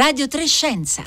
Radio 0.00 0.28
Trescenza. 0.28 1.02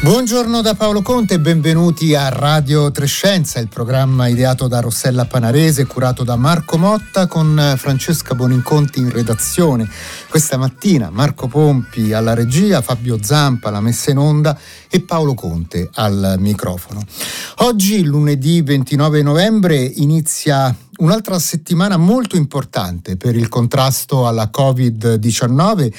Buongiorno 0.00 0.60
da 0.60 0.74
Paolo 0.74 1.02
Conte 1.02 1.34
e 1.34 1.40
benvenuti 1.40 2.14
a 2.14 2.28
Radio 2.28 2.92
Trescenza, 2.92 3.58
il 3.58 3.66
programma 3.66 4.28
ideato 4.28 4.68
da 4.68 4.78
Rossella 4.78 5.24
Panarese, 5.24 5.84
curato 5.84 6.22
da 6.22 6.36
Marco 6.36 6.78
Motta 6.78 7.26
con 7.26 7.74
Francesca 7.76 8.36
Boninconti 8.36 9.00
in 9.00 9.10
redazione. 9.10 9.90
Questa 10.36 10.58
mattina 10.58 11.08
Marco 11.08 11.48
Pompi 11.48 12.12
alla 12.12 12.34
regia, 12.34 12.82
Fabio 12.82 13.18
Zampa 13.22 13.68
alla 13.68 13.80
messa 13.80 14.10
in 14.10 14.18
onda 14.18 14.58
e 14.90 15.00
Paolo 15.00 15.32
Conte 15.32 15.88
al 15.94 16.34
microfono. 16.36 17.02
Oggi, 17.60 18.04
lunedì 18.04 18.60
29 18.60 19.22
novembre, 19.22 19.82
inizia 19.82 20.76
un'altra 20.98 21.38
settimana 21.38 21.96
molto 21.96 22.36
importante 22.36 23.16
per 23.16 23.36
il 23.36 23.48
contrasto 23.48 24.26
alla 24.26 24.50
Covid-19 24.54 25.92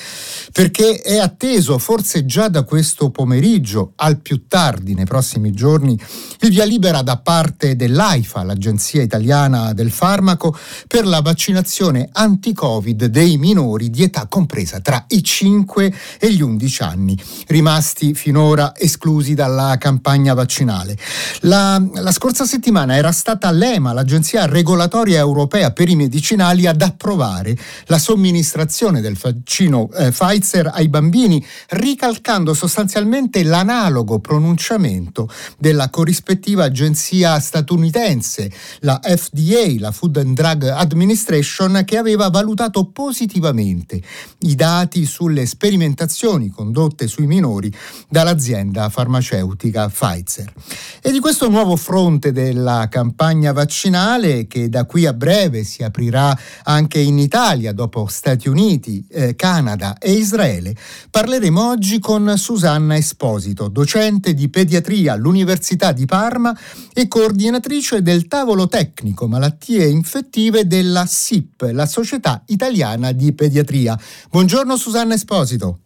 perché 0.51 1.01
è 1.01 1.17
atteso, 1.17 1.77
forse 1.77 2.25
già 2.25 2.47
da 2.47 2.63
questo 2.63 3.09
pomeriggio, 3.09 3.93
al 3.97 4.19
più 4.19 4.47
tardi 4.47 4.93
nei 4.93 5.05
prossimi 5.05 5.51
giorni, 5.51 5.99
il 6.41 6.49
via 6.49 6.65
libera 6.65 7.01
da 7.01 7.17
parte 7.17 7.75
dell'AIFA, 7.75 8.43
l'Agenzia 8.43 9.01
Italiana 9.01 9.73
del 9.73 9.91
Farmaco, 9.91 10.55
per 10.87 11.05
la 11.05 11.21
vaccinazione 11.21 12.09
anti-Covid 12.11 13.05
dei 13.05 13.37
minori 13.37 13.89
di 13.89 14.03
età 14.03 14.26
compresa 14.27 14.79
tra 14.79 15.05
i 15.09 15.23
5 15.23 15.93
e 16.19 16.31
gli 16.31 16.41
11 16.41 16.83
anni, 16.83 17.17
rimasti 17.47 18.13
finora 18.13 18.73
esclusi 18.75 19.33
dalla 19.33 19.75
campagna 19.79 20.33
vaccinale. 20.33 20.97
La, 21.41 21.81
la 21.93 22.11
scorsa 22.11 22.45
settimana 22.45 22.95
era 22.95 23.11
stata 23.11 23.51
l'EMA, 23.51 23.93
l'Agenzia 23.93 24.45
Regolatoria 24.45 25.19
europea 25.19 25.71
per 25.71 25.89
i 25.89 25.95
medicinali 25.95 26.65
ad 26.65 26.81
approvare 26.81 27.57
la 27.85 27.97
somministrazione 27.97 29.01
del 29.01 29.17
vaccino 29.17 29.89
eh, 29.93 30.11
Pfizer 30.11 30.71
ai 30.73 30.87
bambini, 30.87 31.45
ricalcando 31.69 32.53
sostanzialmente 32.53 33.43
l'analogo 33.43 34.19
pronunciamento 34.19 35.29
della 35.57 35.89
corrispettiva 35.89 36.65
agenzia 36.65 37.39
statunitense, 37.39 38.51
la 38.79 38.99
FDA, 39.03 39.75
la 39.79 39.91
Food 39.91 40.17
and 40.17 40.35
Drug 40.35 40.63
Administration, 40.63 41.83
che 41.85 41.97
aveva 41.97 42.29
valutato 42.29 42.85
positivamente 42.85 44.01
i 44.39 44.55
dati 44.55 45.05
sulle 45.05 45.45
sperimentazioni 45.45 46.49
condotte 46.49 47.07
sui 47.07 47.25
minori 47.25 47.73
dall'azienda 48.09 48.89
farmaceutica 48.89 49.89
Pfizer. 49.89 50.53
E 51.01 51.11
di 51.11 51.19
questo 51.19 51.49
nuovo 51.49 51.75
fronte 51.75 52.31
della 52.31 52.87
campagna 52.89 53.51
vaccinale 53.51 54.47
che 54.47 54.69
da 54.69 54.85
qui 54.85 55.05
a 55.05 55.13
breve 55.13 55.63
si 55.63 55.83
aprirà 55.83 56.37
anche 56.63 56.99
in 56.99 57.17
Italia 57.17 57.73
dopo 57.73 58.07
Stati 58.07 58.49
Uniti, 58.49 59.05
eh, 59.09 59.35
Canada 59.35 59.97
e 59.97 60.11
Israele, 60.11 60.75
parleremo 61.09 61.69
oggi 61.69 61.99
con 61.99 62.33
Susanna 62.37 62.95
Esposito, 62.95 63.67
docente 63.67 64.33
di 64.33 64.49
pediatria 64.49 65.13
all'Università 65.13 65.91
di 65.91 66.05
Parma 66.05 66.57
e 66.93 67.07
coordinatrice 67.07 68.01
del 68.01 68.27
tavolo 68.27 68.67
tecnico 68.67 69.27
malattie 69.27 69.85
infettive 69.87 70.67
della 70.67 71.05
SIP, 71.05 71.69
la 71.71 71.85
Società 71.85 72.43
Italiana 72.47 73.11
di 73.11 73.33
Pediatria. 73.33 73.96
Buongiorno 74.29 74.77
Susanna 74.77 75.13
Esposito. 75.13 75.79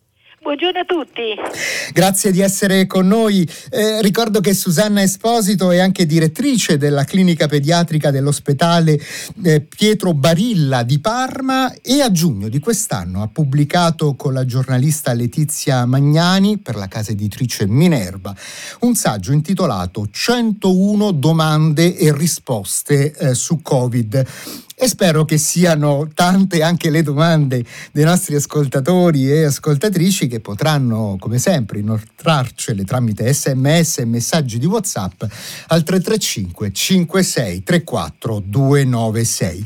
Buongiorno 0.44 0.80
a 0.80 0.86
tutti. 0.86 1.22
Grazie 1.94 2.31
di 2.31 2.42
essere 2.42 2.88
con 2.88 3.06
noi. 3.06 3.48
Eh, 3.70 4.02
ricordo 4.02 4.40
che 4.40 4.56
Susanna 4.56 5.03
Esposito 5.03 5.70
è 5.70 5.78
anche 5.78 6.08
direttrice 6.08 6.80
della 6.80 7.03
clinica 7.03 7.47
pediatrica 7.47 8.09
dell'ospedale 8.09 9.00
eh, 9.44 9.62
Pietro 9.62 10.16
Barilla 10.16 10.81
di 10.81 11.00
Parma 11.00 11.72
e 11.80 12.02
a 12.02 12.12
giugno 12.12 12.50
di 12.50 12.58
quest'anno 12.58 13.22
ha 13.22 13.28
pubblicato 13.28 14.16
con 14.16 14.34
la 14.34 14.44
giornalista 14.44 15.13
Letizia 15.13 15.86
Magnani 15.86 16.57
per 16.57 16.75
la 16.75 16.88
casa 16.88 17.12
editrice 17.12 17.68
Minerva 17.68 18.36
un 18.80 18.96
saggio 18.96 19.34
intitolato 19.34 20.07
101 20.09 21.12
domande 21.12 21.96
e 21.96 22.12
risposte 22.12 23.13
eh, 23.13 23.36
su 23.36 23.62
Covid 23.62 24.25
e 24.84 24.88
spero 24.88 25.25
che 25.25 25.38
siano 25.38 26.08
tante 26.12 26.64
anche 26.64 26.90
le 26.90 27.03
domande 27.03 27.64
dei 27.92 28.03
nostri 28.03 28.34
ascoltatori 28.34 29.30
e 29.31 29.44
ascoltatrici 29.44 30.25
che 30.25 30.40
potranno, 30.40 31.18
come 31.19 31.38
sempre, 31.38 31.78
inoltrarcele 31.78 32.84
tramite 32.84 33.31
sms 33.31 34.00
e 34.00 34.06
messaggi 34.06 34.58
di 34.58 34.66
WhatsApp 34.66 35.22
al 35.68 35.84
335 35.84 36.74
56 36.74 37.62
34 37.62 38.42
296. 38.44 39.66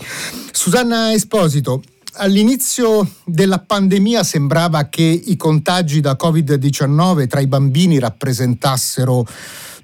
Susanna 0.52 1.14
Esposito, 1.14 1.82
all'inizio 2.16 3.10
della 3.24 3.60
pandemia 3.60 4.22
sembrava 4.22 4.90
che 4.90 5.04
i 5.04 5.38
contagi 5.38 6.02
da 6.02 6.18
Covid-19 6.22 7.28
tra 7.28 7.40
i 7.40 7.48
bambini 7.48 8.00
rappresentassero 8.00 9.26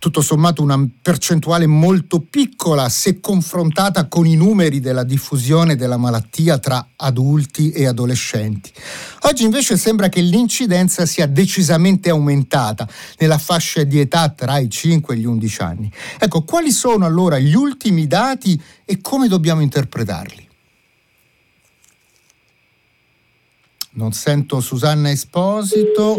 tutto 0.01 0.21
sommato 0.21 0.63
una 0.63 0.83
percentuale 0.99 1.67
molto 1.67 2.21
piccola 2.21 2.89
se 2.89 3.19
confrontata 3.19 4.07
con 4.07 4.25
i 4.25 4.35
numeri 4.35 4.79
della 4.79 5.03
diffusione 5.03 5.75
della 5.75 5.97
malattia 5.97 6.57
tra 6.57 6.93
adulti 6.95 7.69
e 7.69 7.85
adolescenti. 7.85 8.71
Oggi 9.25 9.43
invece 9.43 9.77
sembra 9.77 10.09
che 10.09 10.21
l'incidenza 10.21 11.05
sia 11.05 11.27
decisamente 11.27 12.09
aumentata 12.09 12.89
nella 13.19 13.37
fascia 13.37 13.83
di 13.83 13.99
età 13.99 14.29
tra 14.29 14.57
i 14.57 14.71
5 14.71 15.13
e 15.13 15.17
gli 15.19 15.25
11 15.25 15.61
anni. 15.61 15.91
Ecco, 16.17 16.41
quali 16.45 16.71
sono 16.71 17.05
allora 17.05 17.37
gli 17.37 17.53
ultimi 17.53 18.07
dati 18.07 18.59
e 18.83 19.01
come 19.01 19.27
dobbiamo 19.27 19.61
interpretarli? 19.61 20.49
Non 23.91 24.13
sento 24.13 24.61
Susanna 24.61 25.11
Esposito 25.11 26.17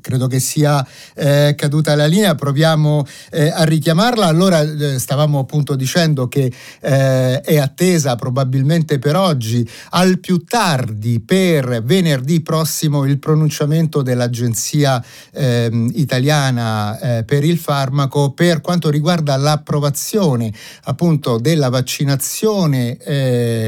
credo 0.00 0.26
che 0.26 0.40
sia 0.40 0.86
eh, 1.14 1.54
caduta 1.56 1.94
la 1.94 2.06
linea, 2.06 2.34
proviamo 2.34 3.06
eh, 3.30 3.50
a 3.50 3.64
richiamarla. 3.64 4.26
Allora 4.26 4.60
eh, 4.60 4.98
stavamo 4.98 5.38
appunto 5.38 5.76
dicendo 5.76 6.28
che 6.28 6.52
eh, 6.80 7.40
è 7.40 7.58
attesa 7.58 8.16
probabilmente 8.16 8.98
per 8.98 9.16
oggi, 9.16 9.68
al 9.90 10.18
più 10.18 10.44
tardi 10.44 11.20
per 11.20 11.82
venerdì 11.82 12.40
prossimo, 12.40 13.04
il 13.04 13.18
pronunciamento 13.18 14.02
dell'Agenzia 14.02 15.02
ehm, 15.32 15.90
italiana 15.94 16.98
eh, 16.98 17.24
per 17.24 17.44
il 17.44 17.58
farmaco 17.58 18.32
per 18.32 18.60
quanto 18.60 18.90
riguarda 18.90 19.36
l'approvazione 19.36 20.52
appunto 20.84 21.38
della 21.38 21.68
vaccinazione 21.68 22.98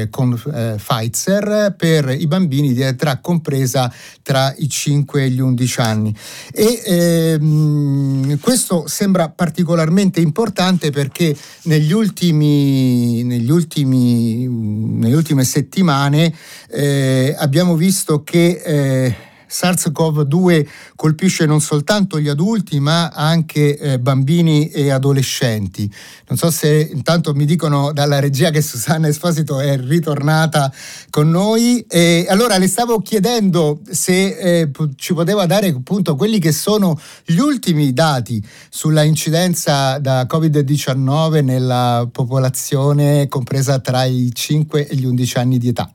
con 0.09 0.39
Pfizer 0.77 1.75
per 1.77 2.09
i 2.09 2.27
bambini 2.27 2.73
di 2.73 2.81
età 2.81 3.19
compresa 3.19 3.91
tra 4.21 4.53
i 4.57 4.67
5 4.67 5.23
e 5.23 5.29
gli 5.29 5.39
11 5.39 5.79
anni 5.79 5.93
anni. 5.93 6.15
E 6.51 6.81
ehm, 6.85 8.39
questo 8.39 8.87
sembra 8.87 9.29
particolarmente 9.29 10.19
importante 10.19 10.89
perché 10.91 11.35
negli 11.63 11.91
ultimi, 11.91 13.23
negli 13.23 13.49
ultimi, 13.49 14.47
nelle 14.47 15.15
ultime 15.15 15.43
settimane 15.43 16.33
eh, 16.69 17.35
abbiamo 17.37 17.75
visto 17.75 18.23
che 18.23 18.61
eh, 18.63 19.15
SARS-CoV-2 19.53 20.67
colpisce 20.95 21.45
non 21.45 21.61
soltanto 21.61 22.19
gli 22.19 22.27
adulti 22.27 22.79
ma 22.79 23.09
anche 23.09 23.77
eh, 23.77 23.99
bambini 23.99 24.69
e 24.69 24.89
adolescenti. 24.89 25.89
Non 26.27 26.37
so 26.37 26.49
se 26.49 26.89
intanto 26.91 27.33
mi 27.33 27.45
dicono 27.45 27.93
dalla 27.93 28.19
regia 28.19 28.49
che 28.49 28.61
Susanna 28.61 29.07
Esposito 29.07 29.59
è 29.59 29.77
ritornata 29.77 30.73
con 31.09 31.29
noi 31.29 31.85
e 31.87 32.25
allora 32.27 32.57
le 32.57 32.67
stavo 32.67 32.99
chiedendo 32.99 33.79
se 33.89 34.37
eh, 34.37 34.71
ci 34.95 35.13
poteva 35.13 35.45
dare 35.45 35.67
appunto 35.67 36.15
quelli 36.15 36.39
che 36.39 36.51
sono 36.51 36.99
gli 37.23 37.37
ultimi 37.37 37.93
dati 37.93 38.43
sulla 38.69 39.03
incidenza 39.03 39.99
da 39.99 40.25
Covid-19 40.29 41.43
nella 41.43 42.07
popolazione 42.11 43.27
compresa 43.27 43.79
tra 43.79 44.03
i 44.05 44.31
5 44.33 44.87
e 44.87 44.95
gli 44.95 45.05
11 45.05 45.37
anni 45.37 45.57
di 45.57 45.67
età. 45.67 45.89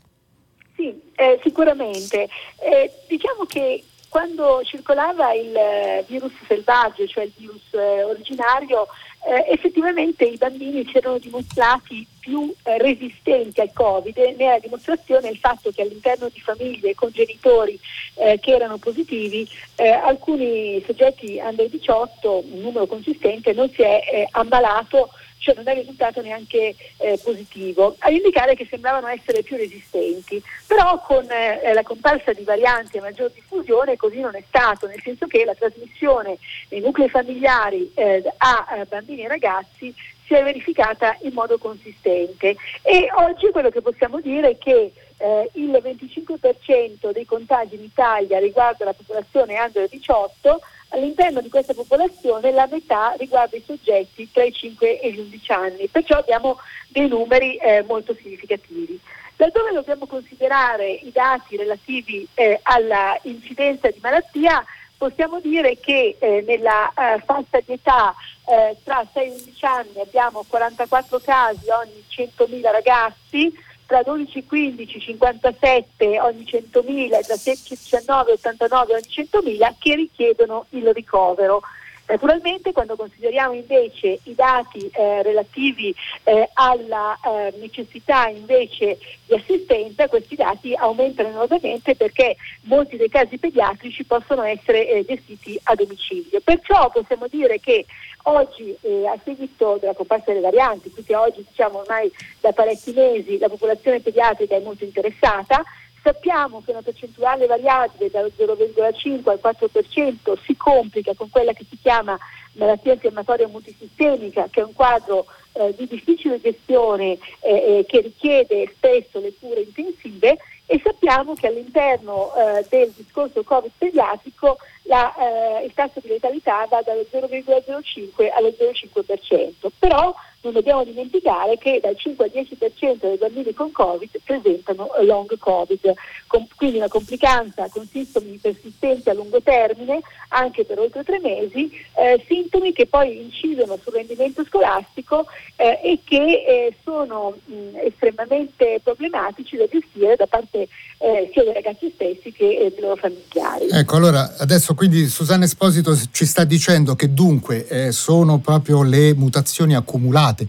Eh, 1.18 1.40
sicuramente. 1.42 2.28
Eh, 2.60 2.92
diciamo 3.08 3.44
che 3.44 3.82
quando 4.08 4.62
circolava 4.64 5.34
il 5.34 5.54
eh, 5.54 6.04
virus 6.06 6.30
selvaggio, 6.46 7.08
cioè 7.08 7.24
il 7.24 7.32
virus 7.36 7.62
eh, 7.72 8.04
originario, 8.04 8.86
eh, 9.26 9.50
effettivamente 9.50 10.24
i 10.24 10.36
bambini 10.36 10.86
si 10.88 10.96
erano 10.96 11.18
dimostrati 11.18 12.06
più 12.20 12.54
eh, 12.62 12.78
resistenti 12.78 13.60
al 13.60 13.72
Covid, 13.72 14.16
ne 14.16 14.54
è 14.54 14.60
dimostrazione 14.60 15.28
il 15.28 15.38
fatto 15.38 15.72
che 15.72 15.82
all'interno 15.82 16.28
di 16.32 16.40
famiglie 16.40 16.94
con 16.94 17.10
genitori 17.10 17.78
che 18.14 18.50
erano 18.50 18.78
positivi, 18.78 19.48
alcuni 19.76 20.82
soggetti 20.84 21.40
under 21.40 21.68
18, 21.68 22.44
un 22.50 22.60
numero 22.60 22.86
consistente, 22.86 23.52
non 23.52 23.70
si 23.70 23.82
è 23.82 24.26
ammalato 24.32 25.10
cioè 25.38 25.54
non 25.54 25.68
è 25.68 25.74
risultato 25.74 26.20
neanche 26.20 26.74
eh, 26.98 27.20
positivo, 27.22 27.96
a 28.00 28.10
indicare 28.10 28.54
che 28.54 28.66
sembravano 28.68 29.06
essere 29.06 29.42
più 29.42 29.56
resistenti. 29.56 30.42
Però 30.66 31.00
con 31.00 31.26
eh, 31.30 31.72
la 31.72 31.82
comparsa 31.82 32.32
di 32.32 32.44
varianti 32.44 32.96
e 32.96 33.00
maggior 33.00 33.30
diffusione 33.30 33.96
così 33.96 34.20
non 34.20 34.36
è 34.36 34.42
stato, 34.46 34.86
nel 34.86 35.00
senso 35.02 35.26
che 35.26 35.44
la 35.44 35.54
trasmissione 35.54 36.38
nei 36.68 36.80
nuclei 36.80 37.08
familiari 37.08 37.90
eh, 37.94 38.22
a 38.38 38.66
eh, 38.76 38.84
bambini 38.84 39.22
e 39.22 39.28
ragazzi 39.28 39.94
si 40.28 40.34
è 40.34 40.42
verificata 40.42 41.16
in 41.22 41.32
modo 41.32 41.56
consistente 41.56 42.54
e 42.82 43.08
oggi 43.14 43.50
quello 43.50 43.70
che 43.70 43.80
possiamo 43.80 44.20
dire 44.20 44.50
è 44.50 44.58
che 44.58 44.92
eh, 45.16 45.50
il 45.54 45.70
25% 45.70 47.10
dei 47.12 47.24
contagi 47.24 47.74
in 47.74 47.82
Italia 47.82 48.38
riguarda 48.38 48.84
la 48.84 48.92
popolazione 48.92 49.58
under 49.58 49.88
18, 49.88 50.60
all'interno 50.88 51.40
di 51.40 51.48
questa 51.48 51.74
popolazione 51.74 52.50
la 52.52 52.68
metà 52.70 53.14
riguarda 53.18 53.56
i 53.56 53.62
soggetti 53.64 54.30
tra 54.30 54.44
i 54.44 54.52
5 54.52 55.00
e 55.00 55.12
gli 55.12 55.18
11 55.18 55.52
anni, 55.52 55.88
perciò 55.88 56.18
abbiamo 56.18 56.58
dei 56.88 57.08
numeri 57.08 57.56
eh, 57.56 57.84
molto 57.86 58.14
significativi. 58.14 58.98
Laddove 59.36 59.72
dobbiamo 59.72 60.06
considerare 60.06 60.90
i 60.90 61.12
dati 61.12 61.56
relativi 61.56 62.26
eh, 62.34 62.58
alla 62.62 63.16
di 63.22 63.98
malattia, 64.00 64.64
possiamo 64.96 65.38
dire 65.40 65.78
che 65.78 66.16
eh, 66.18 66.42
nella 66.44 66.88
eh, 66.88 67.22
fascia 67.24 67.60
di 67.64 67.74
età 67.74 68.12
eh, 68.46 68.76
tra 68.82 69.06
6 69.12 69.26
e 69.26 69.30
11 69.30 69.64
anni 69.64 70.00
abbiamo 70.00 70.44
44 70.48 71.20
casi 71.20 71.68
ogni 71.70 72.02
100.000 72.10 72.70
ragazzi, 72.72 73.66
tra 73.88 74.02
12 74.02 74.38
e 74.38 74.44
15 74.44 75.00
57 75.00 76.20
ogni 76.20 76.44
100.000 76.44 77.24
tra 77.24 77.36
16 77.36 77.72
e 77.72 77.76
19 77.82 78.32
89 78.32 78.92
ogni 78.92 79.02
100.000 79.08 79.74
che 79.78 79.94
richiedono 79.94 80.66
il 80.70 80.92
ricovero. 80.92 81.62
Naturalmente 82.08 82.72
quando 82.72 82.96
consideriamo 82.96 83.52
invece 83.52 84.18
i 84.22 84.34
dati 84.34 84.88
eh, 84.92 85.22
relativi 85.22 85.94
eh, 86.24 86.48
alla 86.54 87.18
eh, 87.22 87.52
necessità 87.58 88.28
invece 88.28 88.98
di 89.26 89.34
assistenza, 89.34 90.08
questi 90.08 90.34
dati 90.34 90.74
aumentano 90.74 91.28
enormemente 91.28 91.94
perché 91.96 92.36
molti 92.62 92.96
dei 92.96 93.10
casi 93.10 93.36
pediatrici 93.36 94.04
possono 94.04 94.42
essere 94.42 94.88
eh, 94.88 95.04
gestiti 95.04 95.60
a 95.64 95.74
domicilio. 95.74 96.40
Perciò 96.40 96.90
possiamo 96.90 97.26
dire 97.28 97.60
che 97.60 97.84
oggi 98.22 98.74
eh, 98.80 99.06
a 99.06 99.18
seguito 99.22 99.76
della 99.78 99.92
comparsa 99.94 100.32
delle 100.32 100.40
varianti, 100.40 100.90
quindi 100.90 101.12
oggi 101.12 101.44
diciamo 101.46 101.80
ormai 101.80 102.10
da 102.40 102.52
parecchi 102.52 102.92
mesi 102.92 103.36
la 103.36 103.50
popolazione 103.50 104.00
pediatrica 104.00 104.56
è 104.56 104.60
molto 104.60 104.84
interessata, 104.84 105.62
Sappiamo 106.08 106.62
che 106.64 106.70
una 106.70 106.80
percentuale 106.80 107.44
variabile 107.44 108.08
dallo 108.08 108.30
0,5 108.34 109.28
al 109.28 109.40
4% 109.42 110.38
si 110.42 110.56
complica 110.56 111.12
con 111.14 111.28
quella 111.28 111.52
che 111.52 111.66
si 111.68 111.76
chiama 111.82 112.18
malattia 112.52 112.94
infiammatoria 112.94 113.46
multisistemica, 113.46 114.48
che 114.50 114.62
è 114.62 114.64
un 114.64 114.72
quadro 114.72 115.26
eh, 115.52 115.74
di 115.76 115.86
difficile 115.86 116.40
gestione 116.40 117.18
eh, 117.40 117.50
eh, 117.50 117.84
che 117.86 118.00
richiede 118.00 118.72
spesso 118.74 119.20
le 119.20 119.34
cure 119.38 119.60
intensive 119.60 120.38
e 120.64 120.80
sappiamo 120.82 121.34
che 121.34 121.48
all'interno 121.48 122.32
eh, 122.34 122.64
del 122.70 122.90
discorso 122.96 123.42
Covid 123.42 123.72
pediatrico 123.76 124.56
la, 124.84 125.14
eh, 125.60 125.66
il 125.66 125.74
tasso 125.74 126.00
di 126.00 126.08
letalità 126.08 126.64
va 126.70 126.80
dallo 126.80 127.04
0,05 127.12 128.30
allo 128.32 128.48
0,5%, 128.48 129.68
però 129.78 130.14
non 130.48 130.52
dobbiamo 130.54 130.82
dimenticare 130.84 131.58
che 131.58 131.78
dal 131.80 131.96
5 131.96 132.24
al 132.24 132.30
10% 132.34 132.96
dei 133.00 133.16
bambini 133.16 133.52
con 133.52 133.70
Covid 133.70 134.10
presentano 134.24 134.88
long 135.02 135.36
Covid, 135.38 135.92
com- 136.26 136.46
quindi 136.56 136.78
una 136.78 136.88
complicanza 136.88 137.68
con 137.68 137.86
sintomi 137.86 138.38
persistenti 138.40 139.10
a 139.10 139.14
lungo 139.14 139.42
termine, 139.42 140.00
anche 140.28 140.64
per 140.64 140.78
oltre 140.78 141.04
tre 141.04 141.20
mesi, 141.20 141.70
eh, 141.96 142.22
sintomi 142.26 142.72
che 142.72 142.86
poi 142.86 143.20
incidono 143.20 143.76
sul 143.76 143.92
rendimento 143.92 144.42
scolastico 144.44 145.26
eh, 145.56 145.80
e 145.82 145.98
che 146.02 146.16
eh, 146.16 146.74
sono 146.82 147.36
mh, 147.44 147.76
estremamente 147.84 148.80
problematici 148.82 149.56
da 149.56 149.66
gestire 149.66 150.16
da 150.16 150.26
parte 150.26 150.68
eh, 151.08 151.30
sia 151.32 151.42
dei 151.42 151.54
ragazzi 151.54 151.90
stessi 151.94 152.32
che 152.32 152.44
eh, 152.44 152.70
dei 152.70 152.80
loro 152.80 152.96
familiari. 152.96 153.68
Ecco, 153.70 153.96
allora 153.96 154.34
adesso 154.36 154.74
quindi 154.74 155.06
Susanna 155.06 155.44
Esposito 155.44 155.98
ci 156.10 156.26
sta 156.26 156.44
dicendo 156.44 156.94
che 156.94 157.14
dunque 157.14 157.66
eh, 157.66 157.92
sono 157.92 158.38
proprio 158.38 158.82
le 158.82 159.14
mutazioni 159.14 159.74
accumulate 159.74 160.46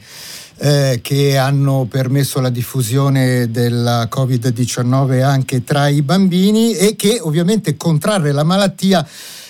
eh, 0.58 1.00
che 1.02 1.38
hanno 1.38 1.88
permesso 1.90 2.42
la 2.42 2.50
diffusione 2.50 3.50
della 3.50 4.10
Covid-19 4.12 5.22
anche 5.24 5.64
tra 5.64 5.88
i 5.88 6.02
bambini 6.02 6.74
e 6.74 6.96
che 6.98 7.20
ovviamente 7.22 7.78
contrarre 7.78 8.34
la 8.34 8.44
malattia 8.44 9.08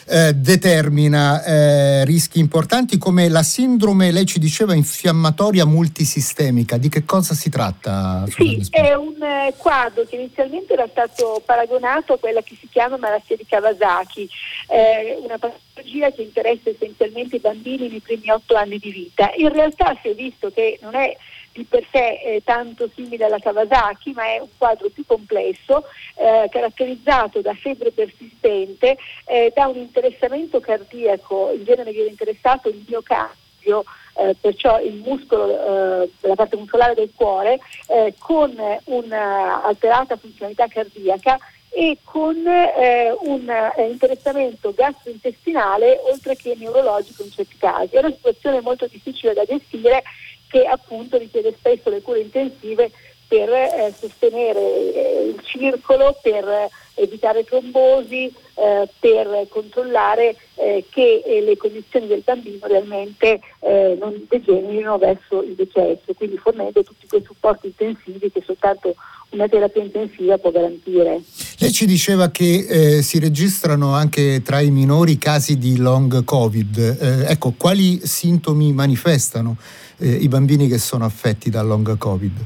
eh, 0.09 0.33
determina 0.33 1.43
eh, 1.43 2.05
rischi 2.05 2.39
importanti 2.39 2.97
come 2.97 3.29
la 3.29 3.43
sindrome, 3.43 4.11
lei 4.11 4.25
ci 4.25 4.39
diceva, 4.39 4.73
infiammatoria 4.73 5.65
multisistemica. 5.65 6.77
Di 6.77 6.89
che 6.89 7.05
cosa 7.05 7.33
si 7.33 7.49
tratta? 7.49 8.25
Sì, 8.27 8.65
è 8.71 8.93
un 8.93 9.21
eh, 9.21 9.53
quadro 9.57 10.05
che 10.05 10.15
inizialmente 10.15 10.73
era 10.73 10.87
stato 10.89 11.41
paragonato 11.45 12.13
a 12.13 12.17
quella 12.19 12.41
che 12.41 12.57
si 12.59 12.67
chiama 12.69 12.97
malattia 12.97 13.35
di 13.35 13.45
Kawasaki, 13.47 14.29
eh, 14.67 15.19
una 15.23 15.37
patologia 15.37 16.11
che 16.11 16.23
interessa 16.23 16.69
essenzialmente 16.69 17.35
i 17.35 17.39
bambini 17.39 17.87
nei 17.87 18.01
primi 18.01 18.29
otto 18.31 18.55
anni 18.55 18.79
di 18.79 18.91
vita. 18.91 19.31
In 19.37 19.51
realtà 19.51 19.95
si 20.01 20.09
è 20.09 20.15
visto 20.15 20.51
che 20.51 20.79
non 20.81 20.95
è 20.95 21.15
di 21.59 21.65
per 21.65 21.85
sé 21.91 22.41
tanto 22.45 22.89
simile 22.95 23.25
alla 23.25 23.39
Kawasaki, 23.39 24.13
ma 24.13 24.23
è 24.23 24.39
un 24.39 24.47
quadro 24.57 24.89
più 24.89 25.05
complesso, 25.05 25.83
eh, 26.15 26.47
caratterizzato 26.49 27.41
da 27.41 27.53
febbre 27.53 27.91
persistente, 27.91 28.97
eh, 29.25 29.51
da 29.53 29.67
un 29.67 29.75
interessamento 29.75 30.61
cardiaco, 30.61 31.51
in 31.53 31.65
genere 31.65 31.91
viene 31.91 32.09
interessato 32.09 32.69
il 32.69 32.83
miocardio, 32.87 33.83
eh, 34.15 34.35
perciò 34.39 34.79
il 34.79 34.95
muscolo, 34.95 36.03
eh, 36.03 36.09
la 36.21 36.35
parte 36.35 36.55
muscolare 36.55 36.93
del 36.93 37.11
cuore, 37.13 37.59
eh, 37.87 38.13
con 38.17 38.55
un'alterata 38.85 40.15
funzionalità 40.15 40.67
cardiaca 40.67 41.37
e 41.71 41.97
con 42.03 42.35
eh, 42.47 43.15
un 43.21 43.47
eh, 43.47 43.83
interessamento 43.83 44.73
gastrointestinale 44.73 45.99
oltre 46.11 46.35
che 46.35 46.55
neurologico 46.57 47.23
in 47.23 47.31
certi 47.31 47.57
casi. 47.57 47.95
È 47.95 47.99
una 47.99 48.11
situazione 48.11 48.61
molto 48.61 48.87
difficile 48.87 49.33
da 49.33 49.43
gestire 49.43 50.03
che 50.49 50.65
appunto 50.65 51.17
richiede 51.17 51.53
spesso 51.57 51.89
le 51.89 52.01
cure 52.01 52.19
intensive 52.19 52.91
per 53.29 53.47
eh, 53.47 53.93
sostenere 53.97 54.59
eh, 54.59 55.33
il 55.35 55.39
circolo, 55.43 56.17
per 56.19 56.43
eh, 56.47 56.69
evitare 56.95 57.43
trombosi, 57.43 58.25
eh, 58.25 58.89
per 58.99 59.45
controllare 59.49 60.35
eh, 60.55 60.83
che 60.89 61.21
eh, 61.23 61.41
le 61.41 61.55
condizioni 61.55 62.07
del 62.07 62.23
bambino 62.25 62.65
realmente 62.65 63.39
non 63.61 64.25
degenerino 64.27 64.97
verso 64.97 65.43
il 65.43 65.53
decesso, 65.53 66.13
quindi 66.15 66.37
fornendo 66.37 66.81
tutti 66.81 67.05
quei 67.07 67.21
supporti 67.23 67.67
intensivi 67.67 68.31
che 68.31 68.41
soltanto 68.43 68.95
una 69.31 69.47
terapia 69.47 69.83
intensiva 69.83 70.37
può 70.37 70.49
garantire. 70.49 71.21
Lei 71.57 71.71
ci 71.71 71.85
diceva 71.85 72.29
che 72.29 73.01
si 73.03 73.19
registrano 73.19 73.93
anche 73.93 74.41
tra 74.41 74.61
i 74.61 74.71
minori 74.71 75.17
casi 75.17 75.57
di 75.57 75.77
long 75.77 76.23
covid. 76.23 77.25
ecco, 77.27 77.53
quali 77.57 77.99
sintomi 78.03 78.71
manifestano? 78.71 79.57
Eh, 79.99 80.09
i 80.09 80.27
bambini 80.27 80.67
che 80.67 80.77
sono 80.77 81.05
affetti 81.05 81.49
da 81.49 81.61
long 81.61 81.97
covid? 81.97 82.45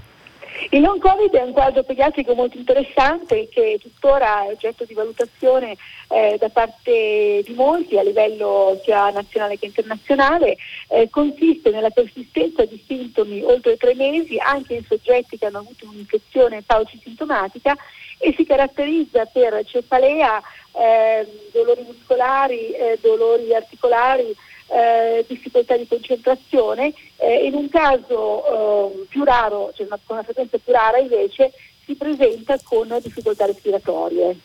Il 0.70 0.82
long 0.82 1.00
Covid 1.00 1.32
è 1.32 1.42
un 1.44 1.52
quadro 1.52 1.84
pediatrico 1.84 2.34
molto 2.34 2.58
interessante 2.58 3.48
che 3.50 3.78
tuttora 3.80 4.46
è 4.46 4.48
oggetto 4.48 4.86
di 4.86 4.94
valutazione 4.96 5.76
eh, 6.08 6.38
da 6.40 6.50
parte 6.50 7.44
di 7.46 7.54
molti 7.54 7.98
a 7.98 8.02
livello 8.02 8.80
sia 8.84 9.12
nazionale 9.12 9.60
che 9.60 9.68
internazionale. 9.68 10.58
Eh, 10.88 11.10
consiste 11.12 11.70
nella 11.70 11.90
persistenza 11.90 12.66
di 12.66 12.82
sintomi 12.88 13.44
oltre 13.44 13.78
tre 13.78 13.94
mesi 13.94 14.38
anche 14.40 14.76
in 14.76 14.84
soggetti 14.88 15.38
che 15.38 15.46
hanno 15.46 15.60
avuto 15.60 15.86
un'infezione 15.86 16.64
paucisintomatica 16.66 17.76
e 18.18 18.34
si 18.36 18.46
caratterizza 18.46 19.26
per 19.26 19.64
cefalea, 19.66 20.42
eh, 20.72 21.28
dolori 21.52 21.84
muscolari, 21.86 22.74
dolori 23.00 23.54
articolari, 23.54 24.34
eh, 24.74 25.26
difficoltà 25.28 25.78
di 25.78 25.88
concentrazione, 25.88 26.94
eh, 27.18 27.46
in 27.46 27.54
un 27.54 27.70
caso 27.70 28.92
eh, 28.92 29.06
più 29.08 29.24
raro, 29.24 29.72
cioè 29.76 29.86
una, 29.86 30.00
con 30.04 30.18
una 30.18 30.26
frequenza 30.26 30.58
più 30.58 30.74
rara 30.74 30.98
invece, 30.98 31.52
si 31.86 31.96
presenta 31.96 32.58
con 32.64 32.98
difficoltà 33.02 33.46
respiratorie. 33.46 34.36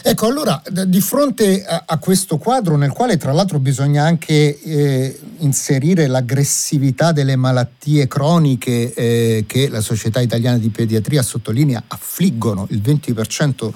Ecco, 0.00 0.26
allora, 0.26 0.62
di 0.86 1.00
fronte 1.00 1.64
a, 1.64 1.82
a, 1.84 1.98
questo 1.98 2.38
quadro, 2.38 2.76
nel 2.76 2.92
quale 2.92 3.16
tra 3.16 3.32
l'altro 3.32 3.58
bisogna 3.58 4.04
anche 4.04 4.58
eh, 4.60 5.18
inserire 5.38 6.06
l'aggressività 6.06 7.10
delle 7.10 7.34
malattie 7.34 8.06
croniche 8.06 8.94
eh, 8.94 9.44
che 9.46 9.68
la 9.68 9.80
Società 9.80 10.20
Italiana 10.20 10.56
di 10.56 10.68
Pediatria 10.68 11.20
sottolinea 11.20 11.82
affliggono 11.88 12.66
il 12.70 12.80
20% 12.80 13.70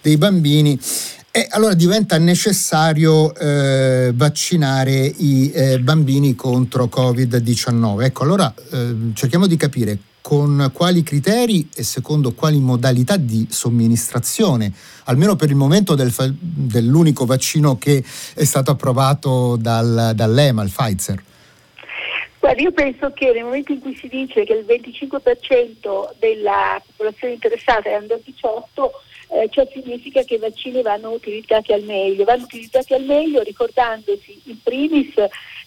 dei 0.00 0.16
bambini, 0.16 0.78
e 1.36 1.46
allora 1.50 1.74
diventa 1.74 2.16
necessario 2.16 3.34
eh, 3.34 4.10
vaccinare 4.14 5.04
i 5.04 5.52
eh, 5.52 5.78
bambini 5.80 6.34
contro 6.34 6.86
Covid-19. 6.86 8.04
Ecco, 8.04 8.22
allora 8.22 8.54
eh, 8.72 8.94
cerchiamo 9.12 9.46
di 9.46 9.58
capire 9.58 9.98
con 10.22 10.70
quali 10.72 11.02
criteri 11.02 11.68
e 11.76 11.82
secondo 11.82 12.32
quali 12.32 12.58
modalità 12.58 13.18
di 13.18 13.46
somministrazione, 13.50 14.72
almeno 15.04 15.36
per 15.36 15.50
il 15.50 15.56
momento 15.56 15.94
del, 15.94 16.10
dell'unico 16.40 17.26
vaccino 17.26 17.76
che 17.76 18.02
è 18.32 18.44
stato 18.44 18.70
approvato 18.70 19.56
dal, 19.56 20.12
dall'EMA, 20.14 20.62
il 20.62 20.72
Pfizer. 20.74 21.22
Guarda, 22.40 22.62
io 22.62 22.72
penso 22.72 23.12
che 23.12 23.30
nel 23.32 23.44
momento 23.44 23.72
in 23.72 23.80
cui 23.80 23.94
si 23.94 24.08
dice 24.08 24.44
che 24.44 24.54
il 24.54 24.64
25% 24.64 26.16
della 26.18 26.80
popolazione 26.86 27.34
interessata 27.34 27.90
è 27.90 27.96
under 27.98 28.22
18, 28.24 28.90
eh, 29.28 29.48
ciò 29.50 29.66
significa 29.72 30.22
che 30.22 30.34
i 30.34 30.38
vaccini 30.38 30.82
vanno 30.82 31.10
utilizzati 31.10 31.72
al 31.72 31.82
meglio. 31.82 32.24
Vanno 32.24 32.44
utilizzati 32.44 32.94
al 32.94 33.04
meglio 33.04 33.42
ricordandosi 33.42 34.40
in 34.44 34.62
primis 34.62 35.14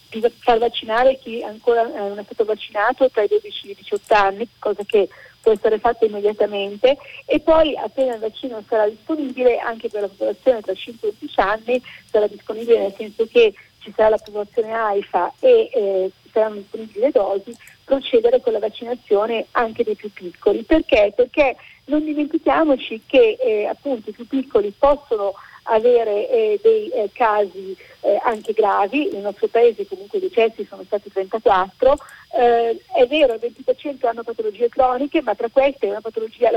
di 0.09 0.23
far 0.39 0.57
vaccinare 0.57 1.19
chi 1.19 1.43
ancora 1.43 1.85
eh, 1.85 2.07
non 2.07 2.19
è 2.19 2.23
stato 2.23 2.43
vaccinato 2.43 3.09
tra 3.09 3.23
i 3.23 3.27
12 3.27 3.67
e 3.67 3.71
i 3.71 3.75
18 3.75 4.13
anni, 4.13 4.47
cosa 4.57 4.83
che 4.85 5.07
può 5.41 5.51
essere 5.51 5.79
fatta 5.79 6.05
immediatamente 6.05 6.97
e 7.25 7.39
poi 7.39 7.77
appena 7.77 8.15
il 8.15 8.19
vaccino 8.19 8.61
sarà 8.67 8.89
disponibile 8.89 9.57
anche 9.57 9.87
per 9.87 10.01
la 10.01 10.07
popolazione 10.07 10.61
tra 10.61 10.73
5 10.73 11.07
e 11.07 11.13
11 11.19 11.39
anni 11.39 11.83
sarà 12.09 12.27
disponibile 12.27 12.79
nel 12.79 12.93
senso 12.97 13.25
che 13.25 13.53
ci 13.79 13.93
sarà 13.95 14.09
l'approvazione 14.09 14.73
AIFA 14.73 15.33
e 15.39 15.69
eh, 15.73 16.11
saranno 16.31 16.55
disponibili 16.55 16.99
le 16.99 17.11
dosi, 17.11 17.55
procedere 17.83 18.41
con 18.41 18.53
la 18.53 18.59
vaccinazione 18.59 19.45
anche 19.51 19.83
dei 19.83 19.95
più 19.95 20.11
piccoli. 20.11 20.63
Perché? 20.63 21.13
Perché 21.15 21.55
non 21.89 22.05
dimentichiamoci 22.05 23.01
che 23.05 23.37
eh, 23.39 23.65
appunto 23.65 24.09
i 24.09 24.13
più 24.13 24.25
piccoli 24.27 24.73
possono 24.77 25.33
avere 25.63 26.29
eh, 26.29 26.59
dei 26.61 26.89
eh, 26.89 27.09
casi 27.13 27.75
eh, 28.01 28.19
anche 28.23 28.53
gravi, 28.53 29.09
nel 29.11 29.21
nostro 29.21 29.47
paese 29.47 29.85
comunque 29.85 30.17
i 30.17 30.21
decessi 30.21 30.65
sono 30.65 30.83
stati 30.83 31.11
34, 31.11 31.97
eh, 32.31 32.79
è 32.93 33.07
vero 33.07 33.33
il 33.33 33.39
20% 33.41 34.05
hanno 34.05 34.23
patologie 34.23 34.69
croniche, 34.69 35.21
ma 35.21 35.33
tra 35.33 35.49
queste 35.49 35.87
la 35.87 35.99